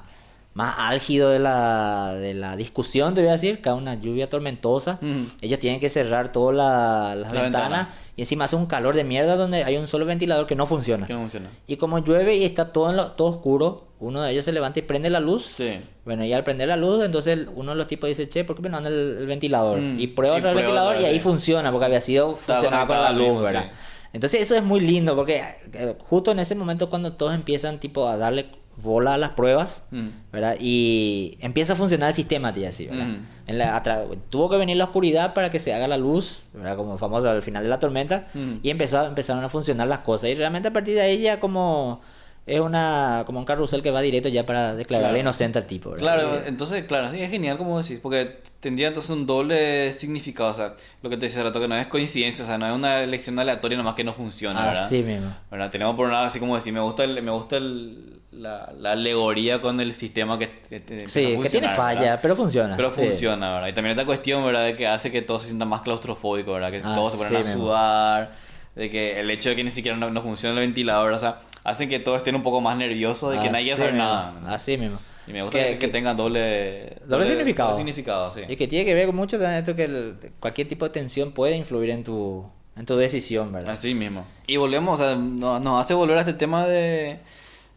[0.60, 5.00] más álgido de la, de la discusión, te voy a decir, cae una lluvia tormentosa,
[5.42, 7.94] ellos tienen que cerrar todas la- las La ventanas ventana.
[8.16, 11.08] y encima hace un calor de mierda donde hay un solo ventilador que no funciona.
[11.08, 11.50] Que no funciona.
[11.68, 14.80] Y como llueve y está todo, en lo- todo oscuro, uno de ellos se levanta
[14.80, 15.50] y prende la luz.
[15.58, 15.80] Sí.
[16.06, 18.62] Bueno, y al prender la luz, entonces uno de los tipos dice, che, ¿por qué
[18.62, 19.80] me no anda el, el ventilador?
[19.80, 21.20] Mm, Y prueba y el prueba ventilador y ahí sí.
[21.20, 23.64] funciona, porque había sido funcionaba con la luz, ¿verdad?
[23.72, 23.78] sí.
[24.12, 25.44] Entonces eso es muy lindo, porque
[25.74, 28.48] eh, justo en ese momento cuando todos empiezan tipo a darle
[28.82, 30.08] bola a las pruebas, Mm.
[30.32, 30.56] ¿verdad?
[30.60, 33.06] Y empieza a funcionar el sistema, tía, así, ¿verdad?
[33.08, 33.26] Mm.
[33.48, 33.84] En la,
[34.30, 36.76] tuvo que venir la oscuridad para que se haga la luz, ¿verdad?
[36.78, 38.56] Como famoso al final de la tormenta, Mm.
[38.64, 40.30] y empezó, empezaron a funcionar las cosas.
[40.30, 42.02] Y realmente a partir de ahí ya como
[42.46, 45.20] es una como un carrusel que va directo ya para declarar Claro.
[45.20, 46.02] inocente al tipo, ¿verdad?
[46.04, 50.50] Claro, Y- entonces, claro, sí, es genial como decís, porque tendría entonces un doble significado,
[50.50, 50.74] o sea,
[51.04, 53.38] lo que te decía rato, que no es coincidencia, o sea, no es una elección
[53.38, 54.86] aleatoria nomás que no funciona, ¿verdad?
[54.86, 55.32] Así mismo.
[55.52, 55.70] ¿verdad?
[55.70, 58.92] Tenemos por un lado así como decir, me gusta el, me gusta el, la, la
[58.92, 62.20] alegoría con el sistema que, te- te Sí, que tiene falla, ¿verdad?
[62.22, 62.76] pero funciona.
[62.76, 63.02] Pero sí.
[63.02, 63.68] funciona, ¿verdad?
[63.70, 64.66] Y también esta cuestión, ¿verdad?
[64.66, 66.72] De que hace que todo se sienta más claustrofóbico, ¿verdad?
[66.72, 67.54] Que Ah, todos se ponen a mismo.
[67.64, 68.32] sudar,
[68.76, 71.40] de que el hecho de que ni siquiera no, no funciona el ventilador, o sea,
[71.64, 74.54] hacen que todos estén un poco más nerviosos de que nadie Así sabe mismo, nada.
[74.54, 75.00] Así mismo.
[75.28, 77.70] Y me gusta Que- que, tenga doble, Doble significado.
[77.72, 78.42] doble significado, sí.
[78.48, 81.32] Y que tiene que ver con mucho también esto que el- cualquier tipo de tensión
[81.32, 83.72] puede influir en tu, en tu decisión, ¿verdad?
[83.74, 84.26] Así mismo.
[84.48, 87.20] Y volvemos, o sea, no- nos hace volver a este tema de,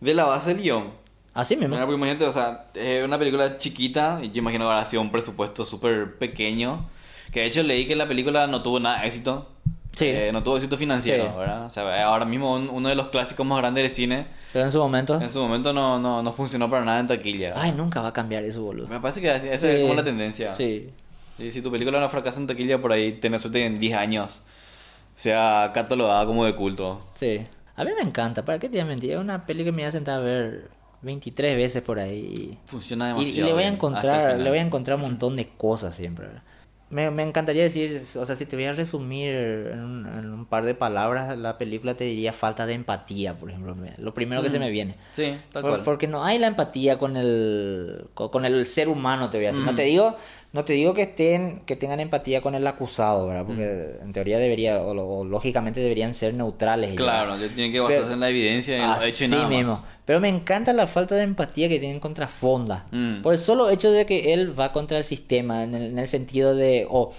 [0.03, 0.91] de la base del guion.
[1.35, 1.77] Así mismo.
[1.79, 5.11] Porque imagínate, o sea, es una película chiquita y yo imagino que habrá sido un
[5.11, 6.89] presupuesto súper pequeño.
[7.33, 9.49] Que de hecho leí que la película no tuvo nada de éxito.
[9.93, 10.07] Sí.
[10.07, 11.31] Eh, no tuvo éxito financiero, Sí.
[11.39, 11.67] ¿verdad?
[11.67, 14.73] O sea, ahora mismo un- uno de los clásicos más grandes del cine Pero en
[14.73, 15.21] su momento.
[15.21, 17.49] en su momento no, no, no funcionó para nada en taquilla.
[17.51, 17.63] ¿verdad?
[17.63, 18.89] Ay, nunca va a cambiar eso, boludo.
[18.89, 19.67] Me parece que esa Sí.
[19.69, 20.53] es como la tendencia.
[20.55, 20.91] Sí.
[21.39, 24.43] Sí, si tu película no fracasa en taquilla por ahí, tenés suerte en 10 años
[25.15, 27.01] sea catalogada como de culto.
[27.15, 27.47] Sí.
[27.77, 28.45] A mí me encanta.
[28.45, 29.13] ¿Para qué te voy a mentir?
[29.13, 30.69] Es una peli que me voy a sentar a ver
[31.03, 32.59] 23 veces por ahí.
[32.67, 33.41] Funciona Y, demasiado.
[33.41, 36.29] y le voy a encontrar, le voy a encontrar un montón de cosas siempre.
[36.91, 40.45] Me, me encantaría decir, o sea, si te voy a resumir en un, en un
[40.45, 43.75] par de palabras, la película te diría falta de empatía, por ejemplo.
[43.97, 44.97] Lo primero que se me viene.
[45.15, 45.83] Sí, tal Por- cual.
[45.85, 49.49] Porque no hay la empatía con el, con, con el ser humano, te voy a
[49.53, 49.65] decir.
[49.65, 49.77] No Mm.
[49.77, 50.17] te digo,
[50.53, 53.45] no te digo que estén, que tengan empatía con el acusado, ¿verdad?
[53.47, 54.05] Porque Mm.
[54.05, 54.91] en teoría debería, o,
[55.21, 56.91] o lógicamente deberían ser neutrales.
[56.91, 59.29] ellos, Claro, le tienen que basarse Pero- en la evidencia y en lo hecho y
[59.29, 59.51] nada más.
[59.51, 59.85] mismo.
[60.05, 62.87] Pero me encanta la falta de empatía que tienen contra Fonda.
[62.91, 63.23] Mm.
[63.23, 66.09] Por el solo hecho de que él va contra el sistema, en el, en el
[66.09, 66.87] sentido de.
[66.91, 67.13] O,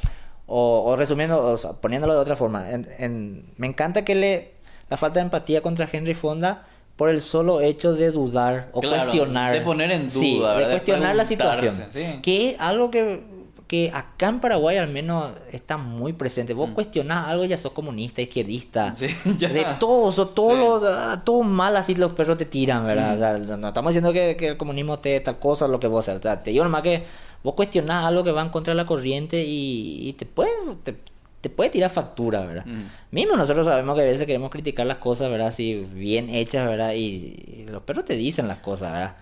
[0.46, 2.70] o, o resumiendo, o sea, poniéndolo de otra forma.
[2.70, 4.54] en- en- me encanta que le.
[4.90, 9.04] La falta de empatía contra Henry Fonda por el solo hecho de dudar o Claro,
[9.10, 9.54] cuestionar.
[9.54, 11.74] de poner en Sí, duda, de cuestionar la situación.
[11.90, 12.06] sí.
[12.22, 13.24] Que es algo que,
[13.68, 16.54] que acá en Paraguay al menos está muy presente.
[16.54, 16.74] Vos Mm.
[16.74, 18.96] cuestionás algo, ya sos comunista, izquierdista.
[18.96, 19.08] Sí,
[19.40, 19.50] ya.
[19.50, 23.14] De todos, o todos los, ah, todo mal así los perros te tiran, ¿verdad?
[23.14, 23.16] Mm.
[23.16, 26.08] O sea, no, estamos diciendo que, que el comunismo te tal cosa, lo que vos,
[26.08, 27.04] o sea, te digo nomás que
[27.44, 30.52] vos cuestionás algo que va en contra de la corriente y, y te puede,
[30.84, 30.96] te,
[31.44, 32.66] te puede tirar factura, ¿verdad?
[32.66, 32.84] Mm.
[33.12, 35.48] Mismo nosotros sabemos que a veces queremos criticar las cosas, ¿verdad?
[35.48, 36.94] Así bien hechas, ¿verdad?
[36.94, 39.16] Y, y los perros te dicen las cosas, ¿verdad?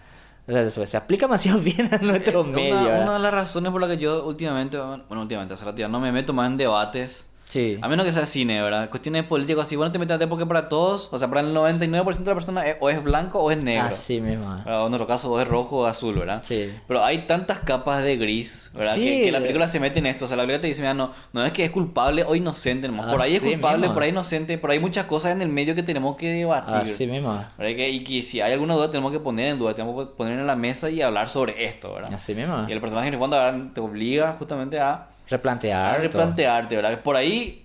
[0.48, 3.14] O sea, eso se aplica demasiado bien a nuestro Una- medio, una, ¿verdad?
[3.14, 6.32] de las razones por las que yo últimamente, bueno, últimamente, hace rato no me meto
[6.32, 7.28] más en debates.
[7.52, 7.78] Sí.
[7.82, 8.90] A menos que sea cine, ¿verdad?
[8.90, 12.32] Cuestiones políticas así, bueno, te metes porque para todos, o sea, para el 99% de
[12.32, 13.88] la persona es- o es blanco o es negro.
[13.88, 14.48] Así mismo.
[14.50, 14.64] ¿verdad?
[14.64, 14.82] ¿verdad?
[14.84, 16.40] O en nuestro caso, o es rojo o azul, ¿verdad?
[16.44, 16.72] Sí.
[16.88, 18.96] Pero hay tantas capas de gris, ¿verdad?
[18.96, 19.02] Sí.
[19.04, 20.24] Que, que la película se mete en esto.
[20.26, 22.88] O sea, la película te dice, mira, no, no es que es culpable o inocente,
[22.88, 23.12] nomás.
[23.12, 23.94] Por ahí es culpable, mismo.
[23.96, 26.76] por ahí inocente, ahí hay muchas cosas en el medio que tenemos que debatir.
[26.94, 27.34] Así mismo.
[27.58, 27.86] ¿verdad?
[27.86, 30.48] Y que si hay alguna duda, tenemos que poner en duda, tenemos que poner en
[30.48, 32.14] la mesa y hablar sobre esto, ¿verdad?
[32.14, 32.66] Así mismo.
[32.70, 33.38] Y el personaje en el fondo
[33.74, 35.94] te obliga justamente a, a Replantear.
[35.96, 36.02] todo.
[36.04, 37.02] replantearte, ¿verdad?
[37.02, 37.58] Por ahí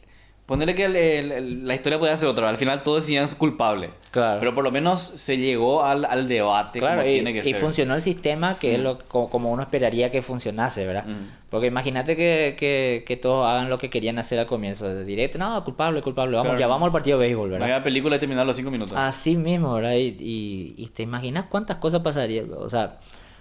[0.47, 3.91] Ponerle que el- el- el- la historia podía ser otra, al final todos decían culpable.
[4.12, 4.39] Claro.
[4.39, 7.51] Pero por lo menos se llegó al, al debate Claro, como y, tiene que y
[7.51, 7.61] ser.
[7.61, 11.05] funcionó el sistema que es lo como, como uno esperaría que funcionase, ¿verdad?
[11.05, 11.49] Mm.
[11.51, 15.64] Porque imagínate que, que, que todos hagan lo que querían hacer al comienzo, directo, no,
[15.64, 16.61] culpable, culpable, vamos, Claro.
[16.61, 17.67] ya vamos al partido de béisbol, ¿verdad?
[17.69, 18.97] había película y terminar los cinco minutos.
[18.97, 19.95] Así mismo, ¿verdad?
[19.95, 22.53] Y, y, y te imaginas cuántas cosas pasarían.
[22.57, 22.99] O sea,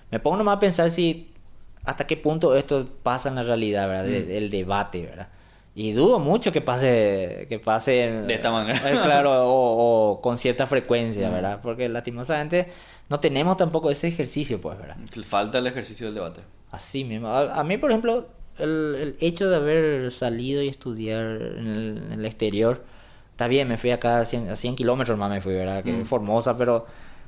[0.10, 1.30] me pongo nomás a pensar si
[1.86, 4.06] hasta qué punto esto pasa en la realidad, ¿verdad?
[4.06, 4.32] Mm.
[4.32, 5.28] El debate, ¿verdad?
[5.78, 8.78] Y dudo mucho que pase, que pase en- De esta manera.
[8.92, 11.34] eh, claro, o, o con cierta frecuencia, Mm.
[11.34, 11.60] ¿verdad?
[11.62, 12.68] Porque lastimosamente
[13.10, 14.96] no tenemos tampoco ese ejercicio, pues, ¿verdad?
[15.28, 16.42] Falta el ejercicio del debate.
[16.72, 17.28] Así mismo.
[17.28, 18.28] A, a mí, por ejemplo,
[18.58, 22.84] el, el hecho de haber salido y estudiar en el, en el exterior,
[23.32, 25.84] está bien, me fui acá a 100, a 100 kilómetros más, me fui, ¿verdad?
[25.84, 26.06] Que Mm.
[26.06, 26.86] Formosa, pero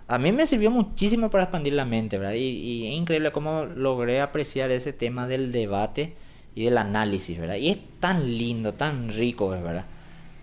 [0.08, 2.34] a mí me sirvió muchísimo para expandir la mente, ¿verdad?
[2.36, 6.14] Y, es increíble cómo logré apreciar ese tema del debate
[6.56, 7.56] y del análisis, ¿verdad?
[7.56, 9.86] Y es tan lindo, tan rico, ¿verdad?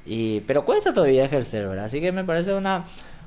[0.07, 1.87] Y, pero cuesta todavía ejercer, ¿verdad?
[1.87, 2.85] Así que me parece una...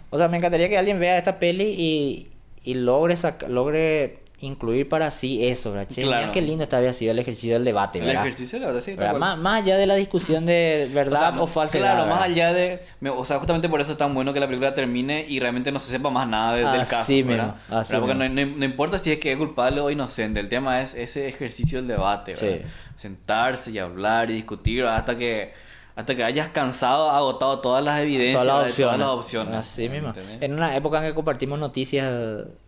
[0.10, 2.28] O sea, me encantaría que alguien vea esta peli y,
[2.64, 3.16] y logre,
[3.50, 5.88] logre incluir para sí eso, ¿verdad?
[5.90, 6.32] Che, mira Claro.
[6.32, 8.24] qué lindo está había sido el ejercicio del debate, El ¿verdad?
[8.26, 8.96] ejercicio, la verdad, sí.
[9.18, 11.96] Más, más allá de la discusión de verdad o, no- falsedad.
[11.96, 12.82] Claro, más allá de.
[13.16, 15.80] o sea, justamente por eso es tan bueno que la película termine y realmente no
[15.80, 17.12] se sepa más nada de- del caso.
[17.12, 17.56] mismo, ¿verdad?
[17.70, 18.00] así ¿Verdad?
[18.08, 20.94] Porque no, no- no importa si es que es culpable o inocente, el tema es
[20.94, 22.34] ese ejercicio del debate.
[22.40, 22.60] ¿verdad?
[22.66, 22.72] Sí.
[22.96, 25.54] Sentarse y hablar y discutir hasta que.
[25.96, 28.94] Hasta que hayas cansado, agotado todas las evidencias, Todas las opciones.
[28.98, 29.56] todas las opciones.
[29.56, 30.14] Así mismo.
[30.42, 32.06] En una época en que compartimos noticias,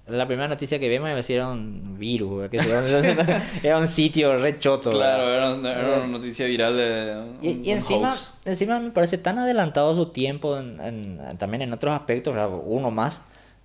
[0.10, 2.58] la primera noticia que vimos era un virus, que
[3.64, 4.92] era un, sitio rechoto.
[4.92, 7.24] Claro, era, una- era una noticia viral de.
[7.42, 8.34] Y, un- y un encima, hoax.
[8.46, 12.36] encima me parece tan adelantado su tiempo en- en- también en otros aspectos,
[12.66, 13.22] uno más.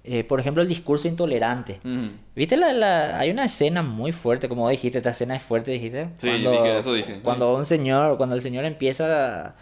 [0.07, 1.80] Eh, por ejemplo, el discurso intolerante.
[2.36, 6.11] ¿Viste la, la- hay una escena muy fuerte, como dijiste, esta escena es fuerte, dijiste.
[6.18, 7.20] Sí, dije, eso dije.
[7.22, 9.55] Cuando un señor, cuando el señor empieza a,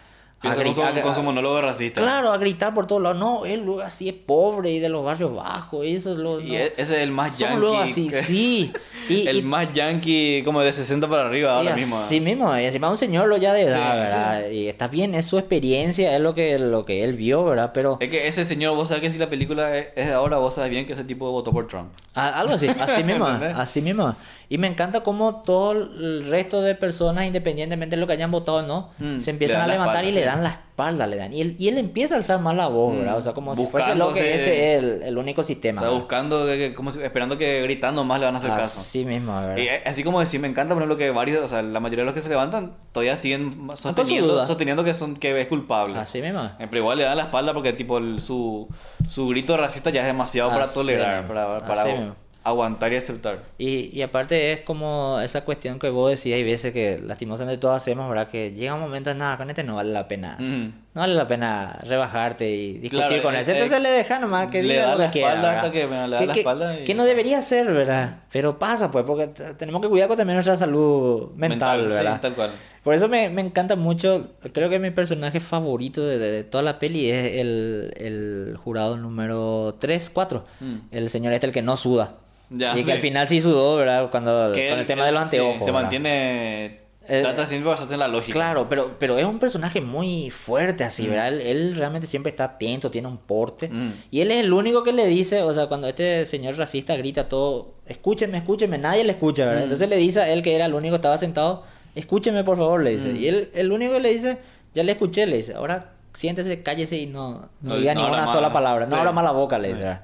[0.42, 2.00] Piensa con su, gritar- con su monólogo racista.
[2.02, 3.16] Claro, a gritar por todos lados.
[3.18, 5.86] No, él luego así es pobre y de los barrios bajos.
[5.86, 6.40] Y eso es lo.
[6.40, 6.54] No.
[6.54, 7.60] e- ese es el más yankee.
[7.60, 8.72] luego así, que- sí.
[9.08, 11.98] Y, el y- más yankee como de 60 para arriba ahora mismo.
[11.98, 14.48] así mismo, y encima un señor lo ya de edad, Sí, ¿verdad?
[14.50, 17.72] Y está bien, es su experiencia, es lo que, lo que él vio, ¿verdad?
[17.74, 20.54] Pero Es que ese señor, vos sabés que si la película es de ahora, vos
[20.54, 21.90] sabés bien que ese tipo votó por Trump.
[22.14, 24.14] Algo así, así mismo, así mismo.
[24.48, 28.58] Y me encanta cómo todo el resto de personas, independientemente de lo que hayan votado
[28.58, 31.32] o no, Mm, se empiezan a levantar y le dan la espalda, le dan.
[31.32, 33.18] Y él, y él empieza a alzar más la voz, Mm, ¿verdad?
[33.18, 35.80] O sea, como si fuese lo que es el, el único sistema.
[35.80, 36.00] o sea, ¿verdad?
[36.00, 38.80] buscando, como si- esperando que gritando más le van a hacer caso.
[38.80, 39.56] Así mismo, ¿verdad?
[39.58, 42.02] Y eh, así como decir, me encanta, por ejemplo, que varios, o sea, la mayoría
[42.02, 45.98] de los que se levantan todavía siguen sosteniendo, sosteniendo que son que es culpable.
[45.98, 46.42] Así mismo.
[46.58, 48.66] Eh, Pero igual le dan la espalda porque tipo el- su,
[49.08, 52.14] su grito racista ya es demasiado para tolerar, para, para mismo.
[52.44, 53.40] Aguantar y aceptar.
[53.58, 57.76] Y, y aparte es como esa cuestión que vos decías, hay veces que lastimosamente todos
[57.76, 58.28] hacemos, ¿verdad?
[58.28, 60.36] Que llega un momento, nada, con este no vale la pena.
[60.38, 60.72] Ujú.
[60.94, 63.48] No vale la pena rebajarte y discutir Claro, con eh, él.
[63.48, 65.64] eh, Entonces le deja nomás que le diga da lo la que quiera, espalda ¿verdad?
[65.64, 68.16] hasta que me- le da Que- la espalda y- que no debería ser, ¿verdad?
[68.30, 72.20] Pero pasa, pues, porque tenemos que cuidar con también nuestra salud mental, sí, ¿verdad?
[72.20, 72.50] tal cual.
[72.82, 76.64] Por eso me, me encanta mucho, creo que mi personaje favorito de, de- de toda
[76.64, 80.44] la peli es el, el jurado número 3, 4.
[80.60, 80.74] Mm.
[80.90, 82.16] El señor este, el que no suda.
[82.52, 82.90] Ya, y que sí.
[82.92, 84.10] al final sí sudó, ¿verdad?
[84.10, 85.64] Cuando, Que con el tema de los sí, anteojos.
[85.64, 86.80] se mantiene.
[87.08, 88.32] Eh, trata siempre bastante en la lógica.
[88.32, 91.10] Claro, pero, pero es un personaje muy fuerte así, Mm.
[91.10, 91.28] ¿verdad?
[91.28, 93.68] Él, él realmente siempre está atento, tiene un porte.
[93.68, 93.92] Mm.
[94.12, 97.28] Y él es el único que le dice, o sea, cuando este señor racista grita
[97.28, 99.60] todo, escúcheme, escúcheme, nadie le escucha, ¿verdad?
[99.62, 99.64] Mm.
[99.64, 101.64] Entonces le dice a él que era el único que estaba sentado,
[101.96, 103.10] escúcheme por favor, le dice.
[103.10, 104.38] Y él, el único que le dice,
[104.74, 108.08] ya le escuché, le dice, ahora siéntese, cállese y no, no, No- diga no ni
[108.14, 108.98] una sola palabra, no sí.
[109.00, 109.80] abra más la boca, le dice.
[109.80, 110.02] ¿verdad?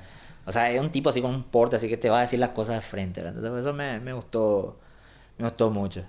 [0.48, 2.38] O sea, es un tipo así con un porte, así que te va a decir
[2.38, 3.36] las cosas de frente, ¿verdad?
[3.38, 4.78] Entonces eso me, me gustó,
[5.36, 6.02] me gustó mucho.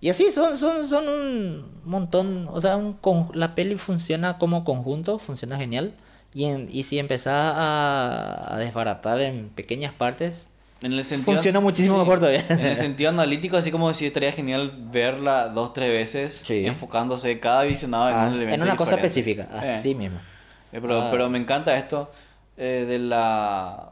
[0.00, 4.64] Y así son, son, son un montón, o sea, un con- la peli funciona como
[4.64, 5.92] conjunto, funciona genial.
[6.32, 10.48] Y, en- y si empezás a, a desbaratar en pequeñas partes,
[10.82, 12.44] En el sentido, Funciona muchísimo mejor todavía.
[12.48, 16.66] En el sentido analítico, así como si estaría genial verla dos, tres veces, Sí.
[16.66, 19.06] enfocándose cada visionado en ah, un elemento en una cosa diferente.
[19.20, 19.74] específica, Eh.
[19.78, 20.18] así mismo.
[20.72, 21.08] Eh, pero, Ah.
[21.10, 22.10] pero me encanta esto
[22.56, 23.90] eh, de la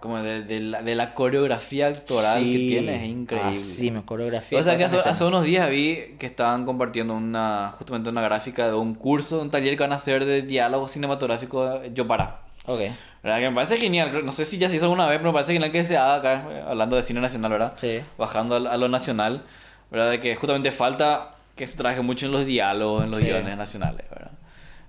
[0.00, 3.48] como de, de la, de la coreografía actoral que Sí, tiene, es increíble.
[3.50, 4.58] Así, me coreografía.
[4.58, 8.68] O sea que hace, hace unos días vi que estaban compartiendo una justamente una gráfica
[8.68, 12.40] de un curso, un taller que van a hacer de diálogo cinematográfico eh, Yo Para.
[12.66, 12.80] Ok,
[13.22, 13.38] ¿Verdad?
[13.40, 15.52] Que me parece genial, no sé si ya se hizo alguna vez, pero me parece
[15.52, 17.72] genial que se haga acá, eh, hablando de cine nacional, ¿verdad?
[17.76, 18.00] Sí.
[18.18, 19.44] Bajando a, a lo nacional,
[19.90, 20.10] ¿verdad?
[20.10, 23.24] De que justamente falta que se trabaje mucho en los diálogos, en los Sí.
[23.26, 24.30] guiones nacionales, ¿verdad?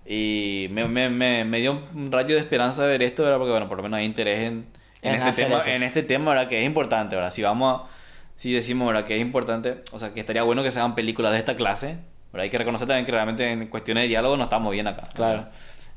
[0.10, 3.38] Y me, me, me, me dio un rayo de esperanza ver esto, ¿verdad?
[3.40, 4.66] Porque, bueno, por lo menos hay interés en,
[5.02, 5.70] en, En este, tema, eso.
[5.70, 6.48] en este tema, ¿verdad?
[6.48, 7.32] Que es importante, ¿verdad?
[7.32, 7.88] Si vamos a,
[8.38, 9.04] si decimos, ¿verdad?
[9.06, 11.98] Que es importante, o sea, que estaría bueno que se hagan películas de esta clase,
[12.32, 15.04] Pero hay que reconocer también que realmente en cuestiones de diálogo no estamos bien acá.
[15.14, 15.46] Claro.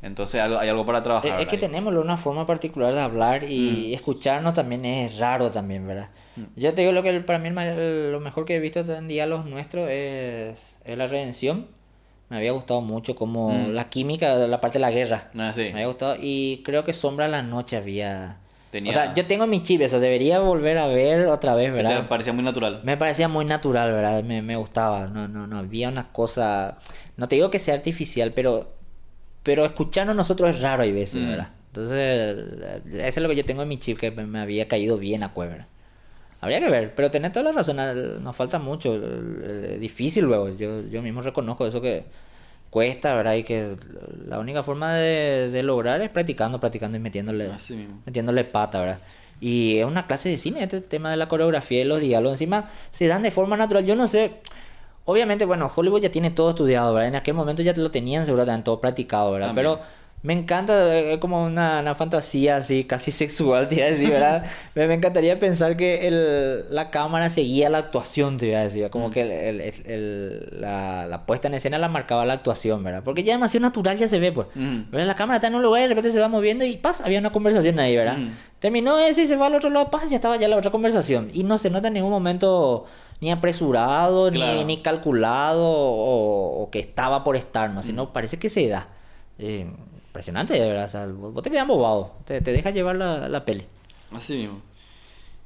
[0.02, 1.32] Entonces hay algo para trabajar.
[1.34, 5.86] Es, es que tenemos una forma particular de hablar y escucharnos también es raro también,
[5.86, 6.08] ¿verdad?
[6.56, 9.88] Yo te digo lo que para mí lo mejor que he visto en diálogos nuestros
[9.90, 11.66] es, es la redención.
[12.30, 13.72] Me había gustado mucho como Mm.
[13.72, 15.28] la química la parte de la guerra.
[15.36, 15.62] Ah, sí.
[15.64, 18.38] Me había gustado y creo que Sombra a la noche había...
[18.70, 21.78] Tenía- O sea, yo tengo mi chip, eso debería volver a ver otra vez, Que
[21.78, 22.08] te ¿verdad?
[22.08, 22.80] parecía muy natural.
[22.84, 24.22] Me parecía muy natural, ¿verdad?
[24.22, 25.08] Me, me gustaba.
[25.08, 25.58] No, no, no.
[25.58, 26.78] Había una cosa.
[27.16, 28.72] No te digo que sea artificial, pero.
[29.42, 31.28] Pero escucharnos nosotros es raro hay veces, Mm.
[31.30, 31.48] ¿verdad?
[31.68, 32.36] Entonces,
[32.94, 35.24] eso es lo que yo tengo en mi chip que me- me había caído bien
[35.24, 35.66] a Cueva.
[36.40, 37.76] Habría que ver, pero tenés toda la razón.
[38.22, 38.98] Nos falta mucho.
[39.78, 40.48] Difícil luego.
[40.50, 42.04] Yo, yo mismo reconozco eso que
[42.70, 43.34] cuesta, ¿verdad?
[43.34, 43.76] Y que
[44.26, 48.00] la única forma de, de lograr es practicando, practicando y metiéndole Así mismo.
[48.06, 48.98] metiéndole pata, ¿verdad?
[49.40, 52.36] Y es una clase de cine, este tema de la coreografía y los diálogos.
[52.36, 53.84] Encima se dan de forma natural.
[53.84, 54.32] Yo no sé.
[55.06, 57.08] Obviamente, bueno, Hollywood ya tiene todo estudiado, ¿verdad?
[57.08, 59.48] En aquel momento ya lo tenían seguramente todo practicado, ¿verdad?
[59.48, 59.66] También.
[59.66, 59.80] Pero
[60.22, 64.44] me encanta, es como una, una fantasía así, casi sexual, te iba a decir, ¿verdad?
[64.74, 68.90] me, me encantaría pensar que el, la cámara seguía la actuación, te iba a decir.
[68.90, 69.12] Como Mm.
[69.12, 73.02] que el, el- la, la puesta en escena la marcaba la actuación, ¿verdad?
[73.02, 74.48] Porque ya demasiado natural ya se ve, pues.
[74.54, 74.80] Mm.
[74.92, 77.18] La cámara está en un lugar y de repente se va moviendo y pasa, había
[77.18, 78.18] una conversación ahí, ¿verdad?
[78.18, 78.30] Mm.
[78.58, 81.30] Terminó ese y se va al otro lado, pasa, ya estaba ya la otra conversación.
[81.32, 82.84] Y no se nota en ningún momento
[83.22, 84.58] ni apresurado, Claro.
[84.58, 87.82] ni, ni calculado o, o que estaba por estar, ¿no?
[87.82, 88.88] Sino parece que se da.
[89.38, 89.66] Eh,
[90.10, 90.84] impresionante, de verdad.
[90.84, 93.64] O sea, vos te quedas bobado, te, te dejas llevar la, la peli.
[94.14, 94.60] Así mismo.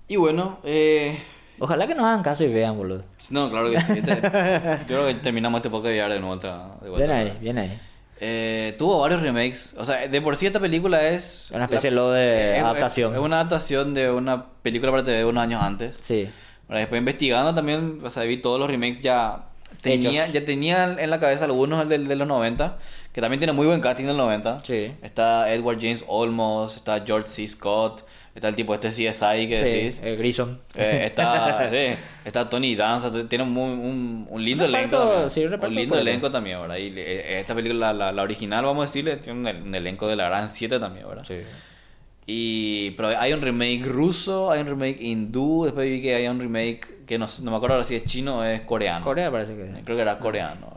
[0.08, 1.18] Y bueno, eh...
[1.60, 3.04] Ojalá que nos hagan caso y vean, boludo.
[3.30, 3.92] No, claro que sí.
[4.02, 6.76] Te- Yo creo que terminamos este podcast y ya de vuelta.
[6.82, 7.78] De vuelta Bien ahí, bien ahí.
[8.20, 9.74] Eh, tuvo varios remakes.
[9.78, 11.50] O sea, de por sí esta película es...
[11.54, 13.14] Una especie de lo de es- adaptación.
[13.14, 15.96] Es, una adaptación de una película para TV de unos años antes.
[16.02, 16.28] Sí.
[16.68, 19.44] Ahora, después investigando también, o sea, vi todos los remakes ya...
[19.80, 20.32] Tenía, Hechos.
[20.34, 22.78] ya tenía en la cabeza algunos del- de, los 90,
[23.14, 24.58] que también tiene muy buen casting del 90.
[24.64, 24.92] Sí.
[25.00, 27.46] Está Edward James Olmos, está George C.
[27.46, 28.04] Scott,
[28.34, 29.94] está el tipo este CSI que decís.
[29.94, 30.58] Sí, eh, Grissom.
[30.74, 31.94] Eh, está, sí,
[32.24, 35.10] está Tony Danza, tiene un, muy- un, un lindo Un reparto, elenco.
[35.12, 35.30] también.
[35.30, 36.76] sí, un reparto lindo elenco también, ¿verdad?
[36.76, 40.16] Y eh, esta película, la, la original, vamos a decirle, tiene un, un elenco de
[40.16, 41.24] la gran 7 también, ¿verdad?
[41.24, 41.36] Sí.
[42.26, 46.40] Y, pero hay un remake ruso, hay un remake hindú, después vi que hay un
[46.40, 49.04] remake que no, no me acuerdo ahora si es chino o es coreano.
[49.04, 50.73] Corea parece que Creo que era coreano.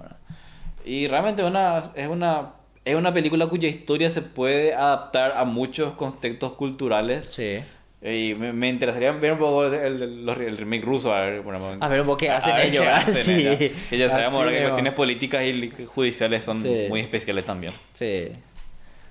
[0.87, 2.53] Y realmente una, es una
[2.85, 7.25] es una película cuya historia se puede adaptar a muchos contextos culturales.
[7.25, 7.59] Sí.
[8.01, 11.75] Y me, me interesaría ver un poco el, el- el remake ruso, a ver, bueno,
[11.81, 12.85] A ver un poco qué hacen ellos,
[13.23, 13.31] Sí.
[13.45, 13.71] ellos.
[13.89, 16.85] Que ya sabemos ahora que cuestiones políticas y judiciales son Sí.
[16.87, 17.73] muy especiales también.
[17.93, 18.29] Sí.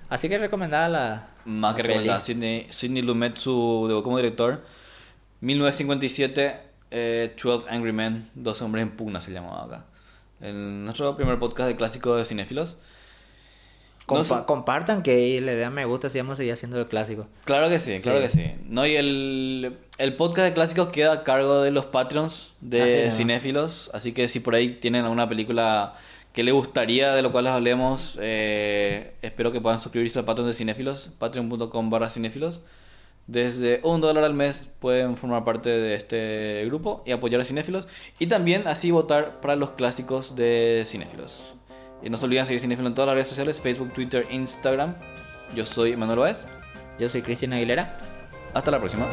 [0.09, 1.27] Así que recomendada la.
[1.45, 1.99] Más que la peli.
[1.99, 4.63] recordar, Sidney, Sidney Lumet su como director.
[5.41, 6.55] 1957,
[6.91, 9.85] eh, 12 Angry Men, 12 hombres en pugna se llamaba acá.
[10.41, 12.77] En nuestro primer podcast de clásicos de cinéfilos.
[14.05, 17.27] Compa- Compartan que le den me gusta si vamos a seguir haciendo el clásico.
[17.43, 18.25] Claro que sí, claro Sí.
[18.25, 18.51] que sí.
[18.65, 23.17] No, y el, el podcast de clásicos queda a cargo de los Patreons de Así
[23.17, 23.91] cinéfilos.
[23.93, 25.95] Así que si por ahí tienen alguna película
[26.31, 30.47] que les gustaría de lo cual les hablemos, eh, espero que puedan suscribirse al Patreon
[30.47, 32.61] de cinéfilos, patreon.com barra cinéfilos.
[33.27, 37.87] Desde un dólar al mes pueden formar parte de este grupo y apoyar a cinéfilos.
[38.19, 41.53] Y también así votar para los clásicos de cinéfilos.
[42.01, 44.95] Y no se olviden seguir cinéfilos en todas las redes sociales, Facebook, Twitter, Instagram.
[45.53, 46.45] Yo soy Manuel Báez.
[46.99, 47.97] Yo soy Cristian Aguilera.
[48.53, 49.07] Hasta la próxima.